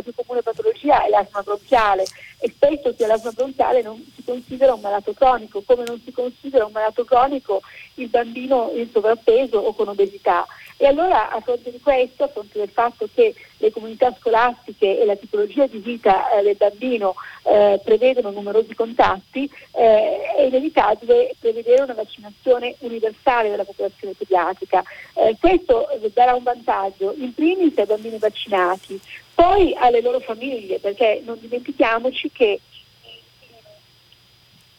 più 0.03 0.13
comune 0.15 0.43
patologia 0.43 1.05
è 1.05 1.09
l'asma 1.09 1.43
bronchiale 1.43 2.05
e 2.39 2.49
spesso 2.49 2.89
ha 2.89 3.07
l'asma 3.07 3.31
bronchiale 3.31 3.83
non 3.83 4.05
si 4.15 4.23
considera 4.23 4.75
un 4.75 4.81
malato 4.81 5.13
cronico, 5.13 5.63
come 5.65 5.85
non 5.87 6.01
si 6.05 6.13
considera 6.13 6.67
un 6.67 6.73
malato 6.73 7.05
cronico 7.05 7.63
il 7.95 8.09
bambino 8.09 8.71
in 8.75 8.91
sovrappeso 8.91 9.59
o 9.59 9.73
con 9.75 9.89
obesità. 9.89 10.47
E 10.77 10.87
allora 10.87 11.31
a 11.31 11.41
fronte 11.41 11.71
di 11.71 11.81
questo, 11.81 12.25
a 12.25 12.29
fronte 12.29 12.59
del 12.59 12.69
fatto 12.69 13.09
che 13.15 13.35
le 13.59 13.71
comunità 13.71 14.13
scolastiche 14.19 15.01
e 15.01 15.05
la 15.05 15.15
tipologia 15.15 15.67
di 15.69 15.79
vita 15.79 16.29
eh, 16.31 16.43
del 16.43 16.57
bambino 16.57 17.15
eh, 17.45 17.81
prevedono 17.85 18.31
numerosi 18.31 18.75
contatti, 18.75 19.49
eh, 19.73 20.35
è 20.37 20.43
inevitabile 20.43 21.37
prevedere 21.39 21.83
una 21.83 21.95
vaccinazione 21.95 22.75
universale 22.81 23.51
della 23.51 23.65
popolazione 23.65 24.15
pediatrica. 24.19 24.83
Eh, 25.15 25.37
questo 25.65 25.87
darà 26.13 26.35
un 26.35 26.43
vantaggio 26.43 27.15
in 27.17 27.33
primis 27.35 27.77
ai 27.79 27.87
bambini 27.87 28.19
vaccinati, 28.19 29.01
poi 29.35 29.75
alle 29.75 30.01
loro 30.01 30.21
famiglie, 30.21 30.79
perché 30.79 31.23
non 31.25 31.39
dimentichiamoci 31.41 32.31
che 32.31 32.61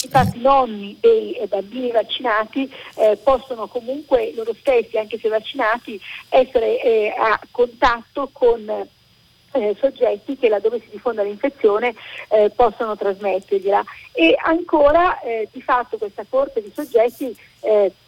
Infatti 0.04 0.38
i 0.38 0.42
nonni 0.42 0.98
dei 1.00 1.32
eh, 1.36 1.48
bambini 1.48 1.90
vaccinati 1.90 2.70
eh, 2.96 3.18
possono 3.24 3.68
comunque 3.68 4.34
loro 4.36 4.54
stessi, 4.54 4.98
anche 4.98 5.18
se 5.18 5.30
vaccinati, 5.30 5.98
essere 6.28 6.82
eh, 6.82 7.14
a 7.18 7.40
contatto 7.50 8.28
con 8.34 8.70
eh, 9.54 9.76
soggetti 9.80 10.38
che 10.38 10.50
laddove 10.50 10.82
si 10.82 10.90
diffonda 10.92 11.24
l'infezione 11.24 11.96
eh, 12.28 12.52
possono 12.54 12.98
trasmettergliela. 12.98 13.82
E 14.12 14.36
ancora 14.44 15.22
eh, 15.22 15.48
di 15.54 15.62
fatto 15.62 15.98
questa 15.98 16.26
corte 16.28 16.62
di 16.62 16.72
soggetti, 16.76 17.34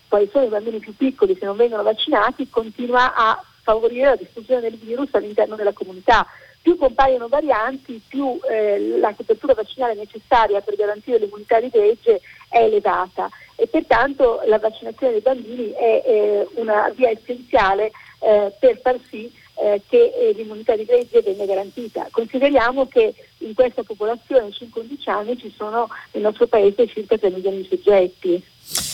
quali 0.07 0.29
sono 0.31 0.45
i 0.45 0.49
bambini 0.49 0.79
più 0.79 0.95
piccoli 0.95 1.35
se 1.37 1.45
non 1.45 1.55
vengono 1.55 1.83
vaccinati, 1.83 2.49
continua 2.49 3.13
a 3.15 3.43
favorire 3.61 4.09
la 4.09 4.15
diffusione 4.15 4.61
del 4.61 4.77
virus 4.77 5.09
all'interno 5.13 5.55
della 5.55 5.73
comunità 5.73 6.25
più 6.65 6.77
compaiono 6.77 7.27
varianti, 7.27 8.01
più 8.07 8.39
eh, 8.49 8.97
la 8.97 9.13
copertura 9.13 9.53
vaccinale 9.53 9.93
necessaria 9.93 10.61
per 10.61 10.75
garantire 10.75 11.19
l'immunità 11.19 11.59
di 11.59 11.69
gregge 11.69 12.21
è 12.49 12.57
elevata 12.57 13.29
e 13.55 13.67
pertanto 13.67 14.41
la 14.47 14.57
vaccinazione 14.57 15.13
dei 15.13 15.21
bambini 15.21 15.69
è 15.73 16.01
eh, 16.03 16.47
una 16.55 16.91
via 16.95 17.11
essenziale 17.11 17.91
eh, 18.19 18.51
per 18.59 18.79
far 18.79 18.97
sì 19.07 19.31
eh, 19.57 19.81
che 19.87 20.11
eh, 20.15 20.33
l'immunità 20.33 20.75
di 20.75 20.85
gregge 20.85 21.21
venga 21.21 21.45
garantita. 21.45 22.07
Consideriamo 22.09 22.87
che 22.87 23.13
in 23.39 23.53
questa 23.53 23.83
popolazione 23.83 24.49
5-11 24.49 25.09
anni 25.09 25.37
ci 25.37 25.53
sono 25.55 25.87
nel 26.13 26.23
nostro 26.23 26.47
paese 26.47 26.87
circa 26.87 27.15
3 27.15 27.29
milioni 27.29 27.57
di 27.57 27.67
soggetti. 27.69 28.43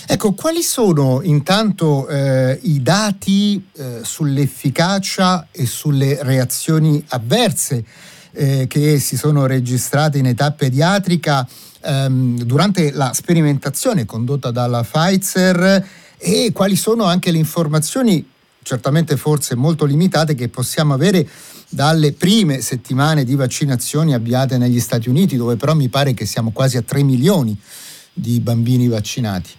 Ecco, 0.07 0.33
quali 0.33 0.61
sono 0.61 1.21
intanto 1.21 2.07
eh, 2.07 2.59
i 2.63 2.81
dati 2.81 3.63
eh, 3.73 3.99
sull'efficacia 4.03 5.47
e 5.51 5.65
sulle 5.65 6.17
reazioni 6.21 7.03
avverse 7.09 7.85
eh, 8.31 8.65
che 8.67 8.99
si 8.99 9.15
sono 9.15 9.45
registrate 9.45 10.17
in 10.17 10.25
età 10.25 10.51
pediatrica 10.51 11.47
ehm, 11.81 12.43
durante 12.43 12.91
la 12.91 13.11
sperimentazione 13.13 14.05
condotta 14.05 14.51
dalla 14.51 14.83
Pfizer 14.83 15.87
e 16.17 16.51
quali 16.53 16.75
sono 16.75 17.05
anche 17.05 17.31
le 17.31 17.37
informazioni, 17.37 18.27
certamente 18.63 19.17
forse 19.17 19.55
molto 19.55 19.85
limitate, 19.85 20.35
che 20.35 20.49
possiamo 20.49 20.93
avere 20.93 21.27
dalle 21.69 22.11
prime 22.11 22.61
settimane 22.61 23.23
di 23.23 23.35
vaccinazioni 23.35 24.13
avviate 24.13 24.57
negli 24.57 24.79
Stati 24.79 25.09
Uniti, 25.09 25.37
dove 25.37 25.55
però 25.55 25.73
mi 25.73 25.89
pare 25.89 26.13
che 26.13 26.25
siamo 26.25 26.51
quasi 26.51 26.77
a 26.77 26.81
3 26.81 27.01
milioni 27.03 27.57
di 28.13 28.39
bambini 28.39 28.87
vaccinati. 28.87 29.49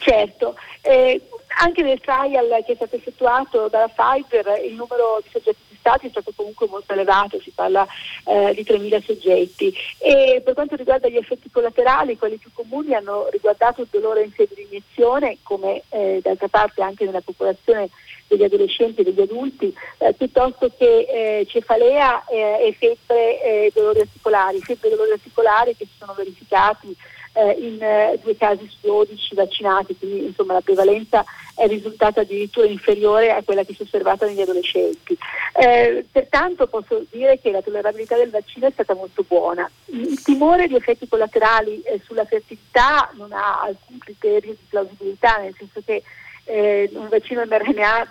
Certo, 0.00 0.56
eh, 0.80 1.20
anche 1.58 1.82
nel 1.82 2.00
trial 2.00 2.62
che 2.64 2.72
è 2.72 2.74
stato 2.74 2.96
effettuato 2.96 3.68
dalla 3.68 3.88
Pfizer 3.88 4.64
il 4.64 4.74
numero 4.74 5.20
di 5.22 5.28
soggetti 5.30 5.70
testati 5.80 6.06
è 6.06 6.10
stato 6.10 6.32
comunque 6.34 6.66
molto 6.68 6.92
elevato, 6.92 7.40
si 7.40 7.50
parla 7.50 7.86
eh, 8.24 8.52
di 8.54 8.62
3.000 8.62 9.02
soggetti. 9.04 9.74
E 9.98 10.40
per 10.44 10.54
quanto 10.54 10.76
riguarda 10.76 11.08
gli 11.08 11.16
effetti 11.16 11.50
collaterali, 11.50 12.18
quelli 12.18 12.36
più 12.36 12.50
comuni 12.52 12.94
hanno 12.94 13.28
riguardato 13.30 13.82
il 13.82 13.88
dolore 13.90 14.22
in 14.22 14.32
sede 14.36 14.54
di 14.54 14.66
iniezione, 14.68 15.38
come 15.42 15.82
eh, 15.88 16.20
d'altra 16.22 16.48
parte 16.48 16.82
anche 16.82 17.04
nella 17.04 17.22
popolazione 17.22 17.88
degli 18.28 18.44
adolescenti 18.44 19.00
e 19.00 19.04
degli 19.04 19.20
adulti, 19.20 19.74
eh, 19.98 20.12
piuttosto 20.12 20.70
che 20.76 21.06
eh, 21.08 21.46
cefalea 21.48 22.24
eh, 22.26 22.68
e 22.68 22.76
febbre 22.78 23.42
e 23.42 23.72
dolori 23.74 24.00
articolari, 24.00 24.60
febbre 24.60 24.88
e 24.88 24.90
dolori 24.92 25.10
articolari 25.12 25.76
che 25.76 25.86
si 25.86 25.96
sono 25.98 26.14
verificati 26.14 26.96
eh, 27.32 27.52
in 27.52 27.82
eh, 27.82 28.18
due 28.22 28.36
casi 28.36 28.68
su 28.68 28.86
12 28.86 29.34
vaccinati, 29.34 29.96
quindi 29.96 30.26
insomma, 30.26 30.54
la 30.54 30.60
prevalenza 30.60 31.24
è 31.54 31.66
risultata 31.66 32.22
addirittura 32.22 32.66
inferiore 32.66 33.30
a 33.30 33.42
quella 33.42 33.64
che 33.64 33.74
si 33.74 33.82
è 33.82 33.84
osservata 33.84 34.26
negli 34.26 34.40
adolescenti. 34.40 35.16
Eh, 35.54 36.04
pertanto 36.10 36.66
posso 36.66 37.04
dire 37.10 37.38
che 37.40 37.50
la 37.50 37.62
tollerabilità 37.62 38.16
del 38.16 38.30
vaccino 38.30 38.66
è 38.66 38.70
stata 38.72 38.94
molto 38.94 39.24
buona. 39.26 39.70
Il 39.86 40.20
timore 40.22 40.66
di 40.66 40.74
effetti 40.74 41.08
collaterali 41.08 41.82
eh, 41.82 42.00
sulla 42.04 42.24
fertilità 42.24 43.10
non 43.14 43.32
ha 43.32 43.60
alcun 43.60 43.98
criterio 43.98 44.52
di 44.52 44.66
plausibilità, 44.68 45.38
nel 45.38 45.54
senso 45.56 45.82
che 45.84 46.02
eh, 46.44 46.90
un 46.94 47.08
vaccino 47.08 47.44
mRNA 47.44 48.10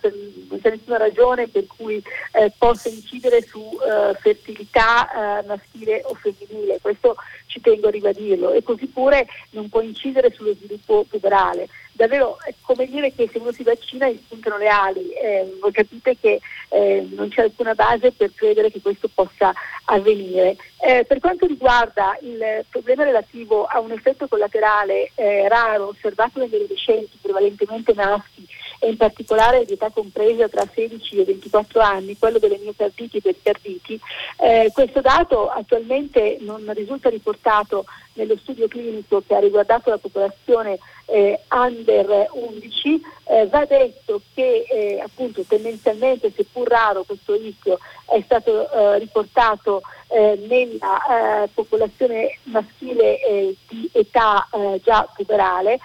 non 0.50 0.60
c'è 0.62 0.70
nessuna 0.70 0.98
ragione 0.98 1.48
per 1.48 1.66
cui 1.68 2.02
eh, 2.34 2.52
possa 2.58 2.90
incidere 2.90 3.42
su 3.42 3.60
eh, 3.60 4.14
fertilità 4.20 5.40
eh, 5.40 5.46
maschile 5.48 6.02
o 6.06 6.16
femminile, 6.16 6.80
questo 6.82 7.16
ci 7.48 7.62
tengo 7.62 7.88
a 7.88 7.92
ribadirlo, 7.92 8.52
e 8.52 8.64
così 8.64 8.86
pure 8.88 9.28
non 9.52 9.70
può 9.70 9.82
incidere 9.82 10.32
sullo 10.32 10.54
sviluppo 10.54 11.06
puberale 11.10 11.68
davvero 12.00 12.38
è 12.42 12.54
come 12.62 12.86
dire 12.86 13.14
che 13.14 13.28
se 13.30 13.40
uno 13.40 13.52
si 13.52 13.64
vaccina 13.64 14.08
gli 14.08 14.18
spuntano 14.24 14.58
le 14.58 14.70
ali, 14.70 15.12
eh, 15.12 15.58
voi 15.60 15.74
capite 15.74 16.16
che 16.18 16.40
eh, 16.70 17.06
non 17.12 17.28
c'è 17.28 17.42
alcuna 17.42 17.76
base 17.76 18.14
per 18.14 18.32
credere 18.34 18.72
che 18.72 18.80
questo 18.80 19.10
possa 19.14 19.52
avvenire. 19.84 20.56
Eh, 20.82 21.04
per 21.06 21.20
quanto 21.20 21.46
riguarda 21.46 22.18
il 22.22 22.64
problema 22.70 23.04
relativo 23.04 23.66
a 23.66 23.82
un 23.82 23.92
effetto 23.92 24.30
collaterale 24.30 25.12
eh, 25.16 25.50
raro 25.50 25.90
osservato 25.90 26.40
negli 26.40 26.56
adolescenti, 26.56 27.18
prevalentemente 27.22 27.94
maschi, 27.94 28.48
e 28.80 28.88
in 28.88 28.96
particolare 28.96 29.66
di 29.66 29.74
età 29.74 29.90
compresa 29.90 30.48
tra 30.48 30.66
16 30.66 31.20
e 31.20 31.26
24 31.26 31.82
anni, 31.82 32.18
quello 32.18 32.40
delle 32.40 32.58
miocarditi 32.60 33.18
e 33.18 33.22
pericarditi, 33.22 34.00
eh, 34.38 34.72
questo 34.74 35.02
dato 35.02 35.50
attualmente 35.50 36.38
non 36.40 36.64
risulta 36.74 37.10
riportato 37.10 37.84
nello 38.20 38.38
studio 38.38 38.68
clinico 38.68 39.24
che 39.26 39.36
ha 39.36 39.40
riguardato 39.40 39.90
la 39.90 39.98
popolazione 39.98 40.78
eh, 41.06 41.40
under 41.50 42.28
11, 42.34 43.02
eh, 43.24 43.48
va 43.48 43.66
detto 43.66 44.22
che 44.34 44.66
eh, 44.70 45.00
appunto 45.00 45.44
tendenzialmente, 45.48 46.32
seppur 46.36 46.68
raro, 46.68 47.04
questo 47.04 47.36
rischio 47.36 47.80
è 48.06 48.22
stato 48.26 48.70
eh, 48.70 49.00
riportato 49.00 49.82
eh, 50.10 50.38
nella 50.48 51.44
eh, 51.44 51.50
popolazione 51.54 52.38
maschile 52.44 53.56
di 53.68 53.90
età 53.94 54.48
già 54.84 55.08
puberale, 55.16 55.80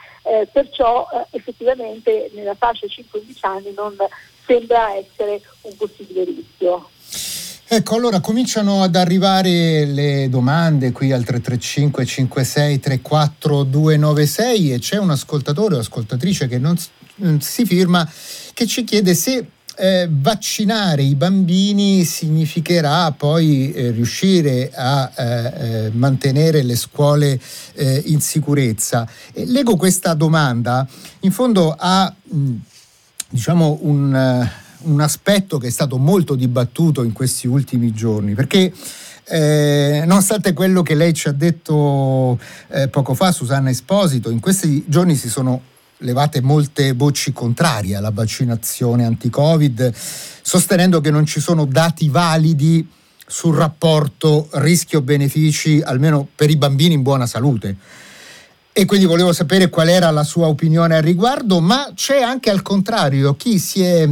perciò 0.50 1.06
effettivamente 1.30 2.30
nella 2.32 2.54
fascia 2.54 2.86
5-11 2.86 3.38
anni 3.42 3.72
non 3.74 3.94
sembra 4.46 4.94
essere 4.94 5.42
un 5.62 5.76
possibile 5.76 6.24
rischio. 6.24 6.88
Ecco, 7.66 7.94
allora 7.94 8.20
cominciano 8.20 8.82
ad 8.82 8.94
arrivare 8.94 9.86
le 9.86 10.28
domande 10.28 10.92
qui 10.92 11.12
al 11.12 11.24
335 11.24 12.04
56 12.04 12.78
34 12.78 13.62
296 13.62 14.72
e 14.74 14.78
c'è 14.78 14.98
un 14.98 15.10
ascoltatore 15.10 15.76
o 15.76 15.78
ascoltatrice 15.78 16.46
che 16.46 16.58
non, 16.58 16.76
si 17.40 17.64
firma 17.64 18.08
che 18.52 18.66
ci 18.66 18.84
chiede 18.84 19.14
se 19.14 19.46
eh, 19.76 20.08
vaccinare 20.10 21.02
i 21.02 21.14
bambini 21.14 22.04
significherà 22.04 23.10
poi 23.12 23.72
eh, 23.72 23.90
riuscire 23.92 24.70
a 24.72 25.10
eh, 25.16 25.24
eh 25.24 25.90
mantenere 25.94 26.62
le 26.62 26.76
scuole 26.76 27.40
eh, 27.74 28.02
in 28.06 28.20
sicurezza. 28.20 29.08
E 29.32 29.46
leggo 29.46 29.76
questa 29.76 30.12
domanda 30.12 30.86
in 31.20 31.32
fondo 31.32 31.74
a... 31.76 32.14
Mh, 32.24 32.54
diciamo, 33.30 33.78
un, 33.82 34.48
un 34.84 35.00
aspetto 35.00 35.58
che 35.58 35.68
è 35.68 35.70
stato 35.70 35.98
molto 35.98 36.34
dibattuto 36.34 37.02
in 37.02 37.12
questi 37.12 37.46
ultimi 37.46 37.92
giorni, 37.92 38.34
perché 38.34 38.72
eh, 39.26 40.04
nonostante 40.06 40.52
quello 40.52 40.82
che 40.82 40.94
lei 40.94 41.14
ci 41.14 41.28
ha 41.28 41.32
detto 41.32 42.38
eh, 42.68 42.88
poco 42.88 43.14
fa, 43.14 43.32
Susanna 43.32 43.70
Esposito, 43.70 44.30
in 44.30 44.40
questi 44.40 44.84
giorni 44.86 45.16
si 45.16 45.28
sono 45.28 45.72
levate 45.98 46.42
molte 46.42 46.92
voci 46.92 47.32
contrarie 47.32 47.96
alla 47.96 48.10
vaccinazione 48.10 49.04
anti-Covid, 49.04 49.92
sostenendo 50.42 51.00
che 51.00 51.10
non 51.10 51.24
ci 51.24 51.40
sono 51.40 51.64
dati 51.64 52.08
validi 52.08 52.86
sul 53.26 53.56
rapporto 53.56 54.48
rischio-benefici, 54.52 55.80
almeno 55.82 56.28
per 56.34 56.50
i 56.50 56.56
bambini 56.56 56.94
in 56.94 57.02
buona 57.02 57.26
salute. 57.26 57.76
E 58.76 58.84
quindi 58.84 59.06
volevo 59.06 59.32
sapere 59.32 59.68
qual 59.70 59.88
era 59.88 60.10
la 60.10 60.24
sua 60.24 60.48
opinione 60.48 60.96
al 60.96 61.02
riguardo, 61.02 61.60
ma 61.60 61.92
c'è 61.94 62.20
anche 62.20 62.50
al 62.50 62.60
contrario 62.60 63.36
chi 63.36 63.58
si 63.58 63.82
è 63.82 64.06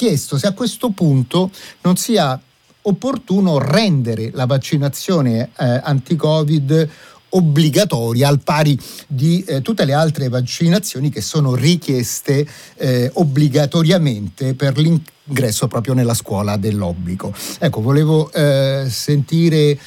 chiesto 0.00 0.38
se 0.38 0.46
a 0.46 0.52
questo 0.52 0.88
punto 0.92 1.50
non 1.82 1.98
sia 1.98 2.40
opportuno 2.82 3.58
rendere 3.58 4.30
la 4.32 4.46
vaccinazione 4.46 5.50
eh, 5.58 5.80
anti-Covid 5.84 6.88
obbligatoria 7.28 8.26
al 8.26 8.40
pari 8.40 8.80
di 9.06 9.44
eh, 9.44 9.60
tutte 9.60 9.84
le 9.84 9.92
altre 9.92 10.30
vaccinazioni 10.30 11.10
che 11.10 11.20
sono 11.20 11.54
richieste 11.54 12.48
eh, 12.76 13.10
obbligatoriamente 13.12 14.54
per 14.54 14.78
l'ingresso 14.78 15.68
proprio 15.68 15.92
nella 15.92 16.14
scuola 16.14 16.56
dell'obbligo. 16.56 17.34
Ecco, 17.58 17.82
volevo 17.82 18.32
eh, 18.32 18.86
sentire 18.88 19.78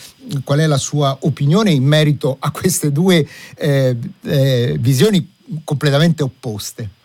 qual 0.44 0.60
è 0.60 0.68
la 0.68 0.78
sua 0.78 1.18
opinione 1.22 1.72
in 1.72 1.84
merito 1.84 2.38
a 2.40 2.52
queste 2.52 2.92
due 2.92 3.28
eh, 3.56 3.98
eh, 4.22 4.78
visioni 4.80 5.28
completamente 5.64 6.22
opposte. 6.22 7.02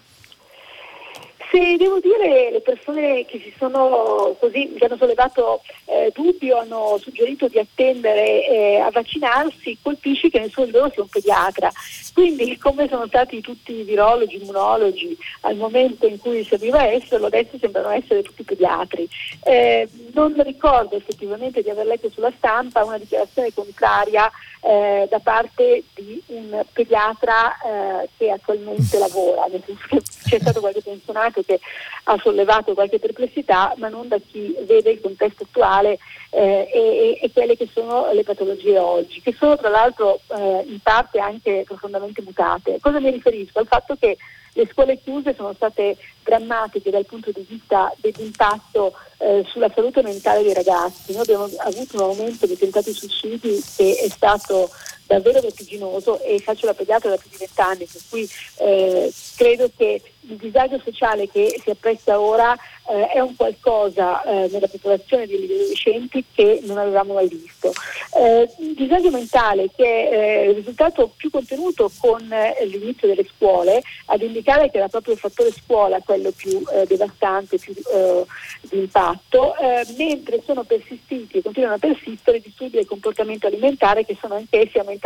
Se 1.50 1.76
devo 1.76 1.98
dire 2.00 2.50
le 2.50 2.60
persone 2.60 3.24
che 3.24 3.38
si 3.38 3.52
sono 3.56 4.36
così, 4.38 4.74
che 4.74 4.84
hanno 4.84 4.96
sollevato 4.98 5.62
eh, 5.86 6.12
dubbi 6.14 6.50
o 6.50 6.58
hanno 6.58 6.98
suggerito 7.00 7.48
di 7.48 7.58
attendere 7.58 8.46
eh, 8.46 8.76
a 8.76 8.90
vaccinarsi, 8.90 9.78
colpisce 9.80 10.28
che 10.28 10.40
nessuno 10.40 10.66
di 10.66 10.72
loro 10.72 10.90
sia 10.90 11.02
un 11.02 11.08
pediatra. 11.08 11.70
Quindi 12.12 12.58
come 12.58 12.86
sono 12.88 13.06
stati 13.06 13.40
tutti 13.40 13.72
i 13.72 13.84
virologi, 13.84 14.36
immunologi 14.42 15.16
al 15.42 15.56
momento 15.56 16.06
in 16.06 16.18
cui 16.18 16.44
serviva 16.44 16.84
esserlo, 16.84 17.26
adesso 17.26 17.56
sembrano 17.58 17.90
essere 17.90 18.22
tutti 18.22 18.42
pediatri. 18.42 19.08
Eh, 19.44 19.88
non 20.12 20.34
ricordo 20.42 20.96
effettivamente 20.96 21.62
di 21.62 21.70
aver 21.70 21.86
letto 21.86 22.10
sulla 22.10 22.32
stampa 22.36 22.84
una 22.84 22.98
dichiarazione 22.98 23.54
contraria 23.54 24.30
eh, 24.60 25.06
da 25.08 25.18
parte 25.20 25.84
di 25.94 26.20
un 26.26 26.64
pediatra 26.72 27.56
eh, 27.60 28.08
che 28.16 28.30
attualmente 28.30 28.98
lavora, 28.98 29.46
nel 29.46 29.62
senso 29.64 29.86
che 29.88 30.00
c'è 30.00 30.38
stato 30.40 30.60
qualche 30.60 30.82
pensionato 30.98 31.37
che 31.42 31.60
ha 32.04 32.18
sollevato 32.22 32.74
qualche 32.74 32.98
perplessità, 32.98 33.74
ma 33.76 33.88
non 33.88 34.08
da 34.08 34.18
chi 34.18 34.54
vede 34.66 34.90
il 34.90 35.00
contesto 35.00 35.44
attuale 35.44 35.98
eh, 36.30 36.68
e, 36.72 37.18
e, 37.22 37.30
quelle 37.32 37.56
che 37.56 37.68
sono 37.72 38.12
le 38.12 38.22
patologie 38.22 38.78
oggi, 38.78 39.20
che 39.20 39.34
sono 39.38 39.56
tra 39.56 39.68
l'altro 39.68 40.20
eh, 40.28 40.64
in 40.66 40.78
parte 40.80 41.18
anche 41.18 41.64
profondamente 41.66 42.22
mutate. 42.22 42.78
Cosa 42.80 43.00
mi 43.00 43.10
riferisco? 43.10 43.58
Al 43.58 43.66
fatto 43.66 43.96
che 43.98 44.16
le 44.58 44.68
scuole 44.72 44.98
chiuse 45.00 45.34
sono 45.36 45.52
state 45.54 45.96
drammatiche 46.24 46.90
dal 46.90 47.06
punto 47.06 47.30
di 47.30 47.46
vista 47.48 47.92
dell'impatto 47.98 48.94
eh, 49.18 49.44
sulla 49.46 49.70
salute 49.72 50.02
mentale 50.02 50.42
dei 50.42 50.52
ragazzi. 50.52 51.12
Noi 51.12 51.22
abbiamo 51.22 51.48
avuto 51.58 51.96
un 51.96 52.10
aumento 52.10 52.46
di 52.46 52.58
tentati 52.58 52.92
suicidi 52.92 53.62
che 53.76 53.96
è 54.04 54.08
stato 54.08 54.68
davvero 55.08 55.40
vertiginoso 55.40 56.20
e 56.20 56.38
faccio 56.38 56.66
la 56.66 56.74
pediatra 56.74 57.08
da 57.08 57.16
più 57.16 57.30
di 57.30 57.38
vent'anni, 57.38 57.88
per 57.90 58.02
cui 58.10 58.28
eh, 58.58 59.10
credo 59.36 59.70
che 59.74 60.02
il 60.28 60.36
disagio 60.36 60.78
sociale 60.84 61.26
che 61.28 61.58
si 61.62 61.70
appresta 61.70 62.20
ora 62.20 62.54
eh, 62.90 63.06
è 63.08 63.20
un 63.20 63.34
qualcosa 63.34 64.22
eh, 64.22 64.48
nella 64.52 64.68
popolazione 64.68 65.26
degli 65.26 65.50
adolescenti 65.50 66.22
che 66.34 66.60
non 66.64 66.76
avevamo 66.76 67.14
mai 67.14 67.28
visto. 67.28 67.72
Eh, 68.14 68.46
il 68.58 68.74
disagio 68.74 69.10
mentale 69.10 69.70
che 69.74 70.08
è 70.10 70.12
eh, 70.12 70.50
il 70.50 70.56
risultato 70.56 71.10
più 71.16 71.30
contenuto 71.30 71.90
con 71.98 72.30
eh, 72.30 72.66
l'inizio 72.66 73.08
delle 73.08 73.26
scuole, 73.34 73.82
ad 74.06 74.20
indicare 74.20 74.70
che 74.70 74.76
era 74.76 74.88
proprio 74.88 75.14
il 75.14 75.20
fattore 75.20 75.50
scuola 75.52 76.00
quello 76.04 76.30
più 76.30 76.62
devastante, 76.86 77.56
più 77.56 77.72
di 77.72 78.78
impatto, 78.78 79.54
mentre 79.96 80.42
sono 80.44 80.64
persistiti 80.64 81.38
e 81.38 81.42
continuano 81.42 81.76
a 81.76 81.78
persistere 81.78 82.40
disturbi 82.40 82.76
del 82.76 82.86
comportamento 82.86 83.46
alimentare 83.46 84.04
che 84.04 84.16
sono 84.20 84.34
anch'essi 84.34 84.78
aumentati 84.78 84.97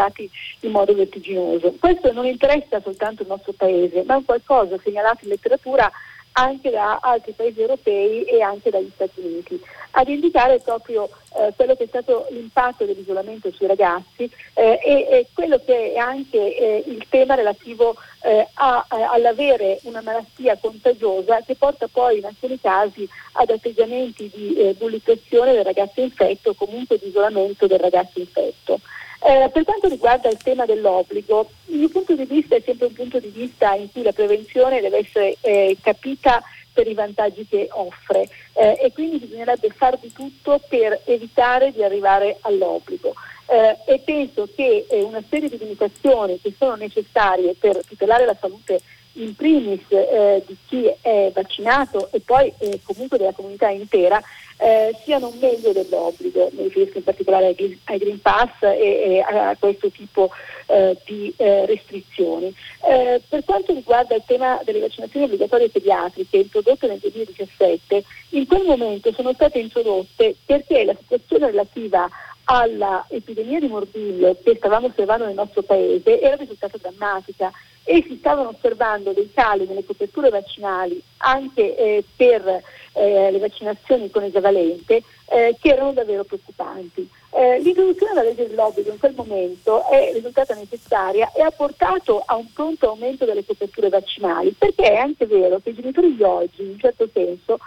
in 0.61 0.71
modo 0.71 0.95
vertiginoso. 0.95 1.75
Questo 1.79 2.13
non 2.13 2.27
interessa 2.27 2.81
soltanto 2.81 3.23
il 3.23 3.29
nostro 3.29 3.53
Paese, 3.53 4.03
ma 4.05 4.15
è 4.15 4.17
un 4.19 4.25
qualcosa 4.25 4.79
segnalato 4.83 5.25
in 5.25 5.31
letteratura 5.31 5.91
anche 6.33 6.71
da 6.71 6.99
altri 7.03 7.33
paesi 7.33 7.61
europei 7.61 8.25
e 8.25 8.41
anche 8.41 8.71
dagli 8.71 8.91
Stati 8.95 9.21
Uniti, 9.21 9.61
ad 9.93 10.09
indicare 10.09 10.61
proprio 10.61 11.11
eh, 11.37 11.53
quello 11.55 11.75
che 11.75 11.85
è 11.85 11.87
stato 11.87 12.27
l'impatto 12.31 12.85
dell'isolamento 12.85 13.51
sui 13.53 13.67
ragazzi 13.67 14.31
eh, 14.55 14.81
e, 14.83 14.93
e, 15.11 15.27
quello 15.35 15.61
che 15.65 15.93
è 15.93 15.99
anche 15.99 16.57
eh, 16.57 16.85
il 16.87 17.05
tema 17.09 17.35
relativo 17.35 17.97
eh, 18.23 18.47
a, 18.55 18.87
eh, 18.91 19.03
all'avere 19.03 19.81
una 19.83 20.01
malattia 20.01 20.57
contagiosa 20.59 21.43
che 21.43 21.55
porta 21.55 21.89
poi 21.89 22.19
in 22.19 22.25
alcuni 22.25 22.59
casi 22.59 23.07
ad 23.33 23.51
atteggiamenti 23.51 24.31
di 24.33 24.55
eh, 24.55 24.77
del 24.79 25.65
ragazzo 25.65 26.01
infetto 26.01 26.51
o 26.51 26.55
comunque 26.55 26.99
di 26.99 27.09
isolamento 27.09 27.67
del 27.67 27.79
ragazzo 27.79 28.19
infetto. 28.19 28.81
Eh, 29.25 29.49
per 29.53 29.63
quanto 29.63 29.89
riguarda 29.89 30.29
il 30.29 30.39
tema 30.39 30.67
dell'obbligo, 30.67 31.49
il 31.67 31.79
mio 31.79 31.89
punto 31.89 32.15
di 32.15 32.25
vista 32.25 32.57
è 32.57 32.63
sempre 32.65 32.87
un 32.87 32.93
punto 32.93 33.21
di 33.21 33.29
vista 33.29 33.73
in 33.75 33.91
cui 33.93 34.03
la 34.03 34.13
prevenzione 34.13 34.81
deve 34.81 34.99
essere 34.99 35.37
eh, 35.43 35.77
capita 35.81 36.43
per 36.73 36.89
i 36.89 36.95
vantaggi 36.95 37.47
che 37.49 37.69
offre 37.71 38.29
eh, 38.55 38.79
e 38.81 38.93
quindi 38.93 39.19
bisognerebbe 39.19 39.69
fare 39.69 39.99
di 40.01 40.13
tutto 40.13 40.61
per 40.69 41.03
evitare 41.05 41.71
di 41.71 41.85
arrivare 41.85 42.39
all'obbligo. 42.41 43.15
Eh, 43.47 43.77
e 43.93 43.99
penso 43.99 44.49
che 44.55 44.87
eh, 44.89 45.03
una 45.03 45.23
serie 45.29 45.49
di 45.49 45.59
limitazioni 45.59 46.41
che 46.41 46.53
sono 46.59 46.75
necessarie 46.75 47.55
per 47.55 47.85
tutelare 47.87 48.25
la 48.25 48.37
salute 48.41 48.81
in 49.17 49.37
primis 49.37 49.83
eh, 49.91 50.43
di 50.47 50.57
chi 50.67 50.91
è 51.01 51.31
vaccinato 51.35 52.09
e 52.13 52.21
poi 52.21 52.53
comunque 52.83 53.19
della 53.19 53.33
comunità 53.33 53.69
intera 53.69 54.21
eh, 54.63 54.97
siano 55.03 55.33
meglio 55.41 55.73
dell'obbligo, 55.73 56.49
mi 56.53 56.63
riferisco 56.63 56.99
in 56.99 57.05
particolare 57.05 57.47
ai, 57.47 57.81
ai 57.85 57.99
Green 57.99 58.21
Pass 58.21 58.63
e, 58.63 58.77
e, 58.79 59.21
a 59.21 59.57
questo 59.59 59.91
tipo 59.91 60.31
eh, 60.67 60.97
di 61.05 61.35
eh, 61.37 61.67
restrizioni. 61.67 62.55
Eh, 62.89 63.21
per 63.29 63.45
quanto 63.45 63.73
riguarda 63.73 64.15
il 64.15 64.23
tema 64.25 64.61
delle 64.65 64.79
vaccinazioni 64.79 65.27
obbligatorie 65.27 65.69
pediatriche 65.69 66.37
introdotte 66.37 66.87
nel 66.87 66.99
2017, 66.99 68.05
in 68.31 68.47
quel 68.47 68.65
momento 68.65 69.13
sono 69.13 69.33
state 69.33 69.59
introdotte 69.59 70.37
perché 70.47 70.85
la 70.85 70.95
situazione 70.97 71.47
relativa 71.47 72.09
all'epidemia 72.45 73.59
di 73.59 73.69
morbillo 73.69 74.37
che 74.43 74.57
stavamo 74.57 74.87
osservando 74.87 75.25
nel 75.25 75.35
nostro 75.35 75.63
paese 75.63 76.21
era 76.21 76.37
risultata 76.37 76.77
drammatica 76.77 77.51
e 77.85 78.05
si 78.07 78.17
stavano 78.19 78.51
osservando 78.51 79.13
dei 79.13 79.31
cali 79.33 79.67
nelle 79.67 79.85
coperture 79.85 80.29
vaccinali 80.29 81.01
anche 81.19 81.77
eh, 81.77 82.05
per 82.15 82.63
eh, 83.03 83.31
le 83.31 83.39
vaccinazioni 83.39 84.11
con 84.11 84.23
esavalente 84.23 85.03
eh, 85.27 85.57
che 85.61 85.71
erano 85.71 85.93
davvero 85.93 86.25
preoccupanti. 86.25 87.09
Eh, 87.35 87.61
l'introduzione 87.61 88.13
della 88.13 88.29
legge 88.29 88.47
dell'obbligo 88.47 88.91
in 88.91 88.99
quel 88.99 89.15
momento 89.15 89.89
è 89.89 90.11
risultata 90.13 90.55
necessaria 90.55 91.33
e 91.35 91.43
ha 91.43 91.51
portato 91.51 92.23
a 92.25 92.37
un 92.37 92.53
pronto 92.53 92.91
aumento 92.91 93.25
delle 93.25 93.45
coperture 93.45 93.89
vaccinali, 93.89 94.55
perché 94.57 94.85
è 94.85 94.97
anche 94.97 95.27
vero 95.27 95.59
che 95.61 95.71
i 95.71 95.75
genitori 95.75 96.15
di 96.15 96.23
oggi, 96.23 96.63
in 96.63 96.69
un 96.71 96.79
certo 96.79 97.09
senso, 97.13 97.59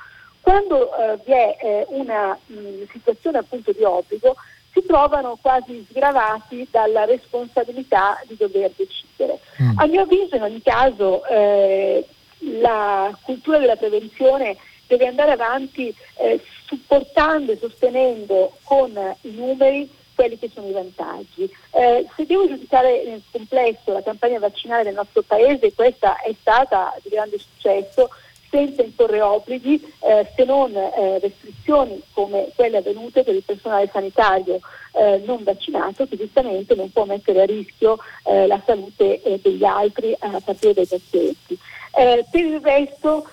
quando 0.41 0.95
eh, 0.95 1.17
vi 1.25 1.31
è 1.31 1.57
eh, 1.59 1.85
una 1.89 2.37
mh, 2.45 2.85
situazione 2.91 3.39
appunto 3.39 3.71
di 3.71 3.83
obbligo, 3.83 4.35
si 4.71 4.83
trovano 4.85 5.37
quasi 5.41 5.85
sgravati 5.89 6.67
dalla 6.69 7.05
responsabilità 7.05 8.21
di 8.27 8.35
dover 8.37 8.71
decidere. 8.75 9.39
Mm. 9.61 9.79
A 9.79 9.85
mio 9.87 10.01
avviso, 10.01 10.35
in 10.35 10.43
ogni 10.43 10.61
caso, 10.61 11.25
eh, 11.25 12.05
la 12.59 13.17
cultura 13.23 13.57
della 13.57 13.77
prevenzione 13.77 14.57
deve 14.87 15.07
andare 15.07 15.31
avanti 15.31 15.93
eh, 16.17 16.41
supportando 16.65 17.51
e 17.51 17.57
sostenendo 17.57 18.57
con 18.63 18.91
i 19.21 19.31
numeri 19.31 19.89
quelli 20.15 20.39
che 20.39 20.49
sono 20.53 20.67
i 20.67 20.71
vantaggi. 20.71 21.43
Eh, 21.71 22.07
se 22.15 22.25
devo 22.25 22.47
giudicare 22.47 23.03
nel 23.05 23.21
complesso 23.29 23.91
la 23.91 24.01
campagna 24.01 24.39
vaccinale 24.39 24.83
del 24.83 24.93
nostro 24.93 25.21
Paese, 25.21 25.73
questa 25.73 26.21
è 26.21 26.33
stata 26.39 26.95
di 27.03 27.09
grande 27.09 27.37
successo 27.37 28.09
senza 28.49 28.81
imporre 28.81 29.21
obblighi 29.21 29.81
eh, 29.99 30.27
se 30.33 30.45
non 30.45 30.73
eh, 30.73 31.19
restrizioni 31.19 32.01
come 32.13 32.47
quelle 32.55 32.77
avvenute 32.77 33.23
per 33.23 33.35
il 33.35 33.43
personale 33.43 33.89
sanitario 33.91 34.59
eh, 34.93 35.21
non 35.25 35.43
vaccinato 35.43 36.07
che 36.07 36.15
giustamente 36.15 36.73
non 36.73 36.89
può 36.91 37.03
mettere 37.03 37.41
a 37.41 37.45
rischio 37.45 37.97
eh, 38.23 38.47
la 38.47 38.61
salute 38.65 39.21
eh, 39.21 39.39
degli 39.41 39.65
altri 39.65 40.15
a 40.17 40.39
partire 40.39 40.73
dai 40.73 40.85
pazienti. 40.85 41.57
Eh, 41.97 42.25
per 42.29 42.41
il 42.41 42.59
resto, 42.61 43.25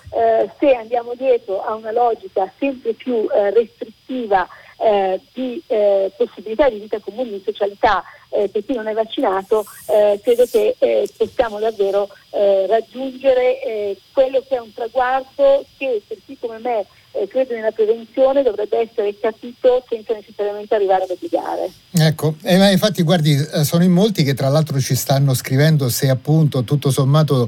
se 0.59 0.73
andiamo 0.73 1.13
dietro 1.15 1.63
a 1.63 1.73
una 1.75 1.91
logica 1.91 2.51
sempre 2.57 2.93
più 2.93 3.27
restrittiva 3.27 4.47
eh, 4.83 5.21
di 5.33 5.61
eh, 5.67 6.11
possibilità 6.17 6.69
di 6.69 6.79
vita 6.79 6.99
comune, 6.99 7.29
di 7.29 7.41
socialità 7.43 8.03
eh, 8.29 8.49
per 8.49 8.65
chi 8.65 8.73
non 8.73 8.87
è 8.87 8.93
vaccinato, 8.93 9.65
eh, 9.87 10.19
credo 10.21 10.45
che 10.45 10.75
eh, 10.77 11.09
possiamo 11.15 11.59
davvero 11.59 12.09
eh, 12.31 12.65
raggiungere 12.67 13.97
quello 14.11 14.43
che 14.47 14.55
è 14.55 14.59
un 14.59 14.73
traguardo 14.73 15.63
che 15.77 16.01
per 16.05 16.17
chi 16.25 16.37
come 16.39 16.57
me 16.59 16.85
crede 17.29 17.55
nella 17.55 17.71
prevenzione 17.71 18.41
dovrebbe 18.41 18.79
essere 18.79 19.17
capito 19.19 19.85
senza 19.87 20.13
necessariamente 20.13 20.73
arrivare 20.73 21.03
ad 21.03 21.11
obbligare. 21.11 21.71
Ecco, 21.91 22.35
eh, 22.41 22.71
infatti 22.71 23.03
guardi, 23.03 23.37
sono 23.63 23.83
in 23.83 23.91
molti 23.91 24.23
che 24.23 24.33
tra 24.33 24.49
l'altro 24.49 24.79
ci 24.79 24.95
stanno 24.95 25.35
scrivendo 25.35 25.89
se 25.89 26.09
appunto 26.09 26.63
tutto 26.63 26.89
sommato 26.89 27.47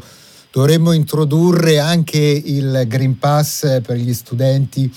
dovremmo 0.56 0.94
introdurre 0.94 1.80
anche 1.80 2.18
il 2.18 2.86
Green 2.88 3.20
Pass 3.20 3.82
per 3.82 3.98
gli 3.98 4.14
studenti 4.14 4.90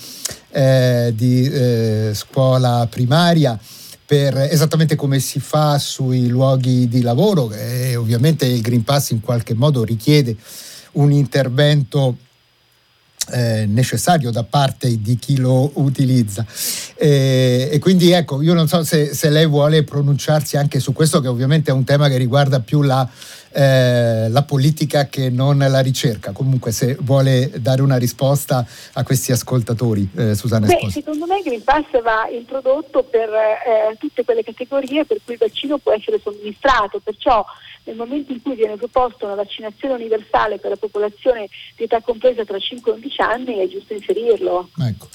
eh, 0.51 1.11
di 1.13 1.43
eh, 1.43 2.11
scuola 2.13 2.87
primaria. 2.89 3.59
Per, 4.05 4.37
esattamente 4.37 4.95
come 4.95 5.19
si 5.19 5.41
fa 5.41 5.77
sui 5.77 6.27
luoghi 6.29 6.87
di 6.87 7.01
lavoro 7.01 7.51
e 7.51 7.97
ovviamente 7.97 8.45
il 8.45 8.61
Green 8.61 8.85
Pass 8.85 9.09
in 9.09 9.19
qualche 9.19 9.53
modo 9.53 9.83
richiede 9.83 10.33
un 10.93 11.11
intervento 11.11 12.15
eh, 13.31 13.65
necessario 13.67 14.31
da 14.31 14.43
parte 14.43 15.01
di 15.01 15.17
chi 15.17 15.37
lo 15.37 15.71
utilizza. 15.75 16.45
Eh, 16.95 17.69
e 17.71 17.79
quindi 17.79 18.11
ecco, 18.11 18.41
io 18.41 18.53
non 18.53 18.67
so 18.67 18.83
se, 18.83 19.13
se, 19.13 19.29
lei 19.29 19.45
vuole 19.45 19.83
pronunciarsi 19.83 20.57
anche 20.57 20.79
su 20.79 20.93
questo, 20.93 21.19
che 21.19 21.27
ovviamente 21.27 21.69
è 21.69 21.73
un 21.73 21.83
tema 21.83 22.07
che 22.07 22.17
riguarda 22.17 22.61
più 22.61 22.81
la, 22.81 23.07
eh, 23.51 24.27
la 24.29 24.43
politica 24.43 25.07
che 25.07 25.29
non 25.29 25.57
la 25.57 25.79
ricerca. 25.79 26.31
Comunque, 26.31 26.71
se 26.71 26.97
vuole 26.99 27.51
dare 27.57 27.81
una 27.81 27.97
risposta 27.97 28.65
a 28.93 29.03
questi 29.03 29.31
ascoltatori, 29.31 30.09
eh, 30.15 30.35
Susanna 30.35 30.67
Beh, 30.67 30.89
Secondo 30.89 31.25
me 31.25 31.37
il 31.37 31.43
Green 31.43 31.63
Pass 31.63 32.01
va 32.01 32.27
introdotto 32.31 33.03
per 33.03 33.29
eh, 33.29 33.95
tutte 33.97 34.23
quelle 34.23 34.43
categorie 34.43 35.05
per 35.05 35.19
cui 35.23 35.33
il 35.33 35.39
vaccino 35.39 35.77
può 35.77 35.93
essere 35.93 36.19
somministrato, 36.21 36.99
perciò 37.03 37.45
nel 37.89 37.97
momento 37.97 38.31
in 38.31 38.41
cui 38.41 38.55
viene 38.55 38.77
proposta 38.77 39.25
una 39.25 39.35
vaccinazione 39.35 39.95
universale 39.95 40.59
per 40.59 40.69
la 40.69 40.75
popolazione 40.77 41.49
di 41.75 41.83
età 41.85 42.01
compresa 42.01 42.45
tra 42.45 42.59
5 42.59 42.91
e 42.91 42.95
11 42.95 43.21
anni 43.21 43.55
è 43.57 43.67
giusto 43.67 43.93
inserirlo. 43.93 44.69
Ecco. 44.79 45.07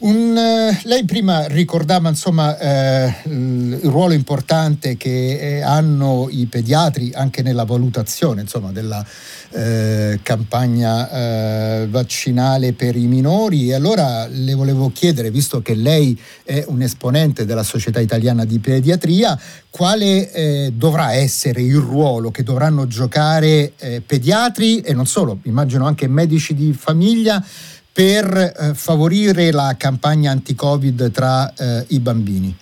Un, 0.00 0.36
eh, 0.36 0.80
lei 0.84 1.04
prima 1.04 1.46
ricordava 1.46 2.08
insomma, 2.08 2.58
eh, 2.58 3.14
il 3.24 3.80
ruolo 3.82 4.12
importante 4.12 4.96
che 4.96 5.38
eh, 5.38 5.62
hanno 5.62 6.28
i 6.30 6.46
pediatri 6.46 7.12
anche 7.14 7.42
nella 7.42 7.64
valutazione 7.64 8.42
insomma, 8.42 8.70
della 8.70 9.04
eh, 9.50 10.20
campagna 10.22 11.10
eh, 11.10 11.86
vaccinale 11.88 12.72
per 12.72 12.96
i 12.96 13.06
minori 13.06 13.70
e 13.70 13.74
allora 13.74 14.26
le 14.26 14.54
volevo 14.54 14.90
chiedere, 14.92 15.30
visto 15.30 15.62
che 15.62 15.74
lei 15.74 16.18
è 16.44 16.64
un 16.68 16.82
esponente 16.82 17.44
della 17.44 17.62
Società 17.62 18.00
Italiana 18.00 18.44
di 18.44 18.58
Pediatria, 18.58 19.38
quale 19.70 20.32
eh, 20.32 20.72
dovrà 20.74 21.14
essere 21.14 21.62
il 21.62 21.76
ruolo 21.76 22.30
che 22.30 22.42
dovranno 22.42 22.86
giocare 22.86 23.72
eh, 23.78 24.02
pediatri 24.04 24.80
e 24.80 24.92
non 24.92 25.06
solo, 25.06 25.38
immagino 25.44 25.86
anche 25.86 26.08
medici 26.08 26.54
di 26.54 26.72
famiglia 26.72 27.44
per 27.92 28.26
eh, 28.36 28.74
favorire 28.74 29.50
la 29.50 29.74
campagna 29.78 30.30
anti-Covid 30.30 31.10
tra 31.10 31.52
i 31.88 31.98
bambini? 32.00 32.56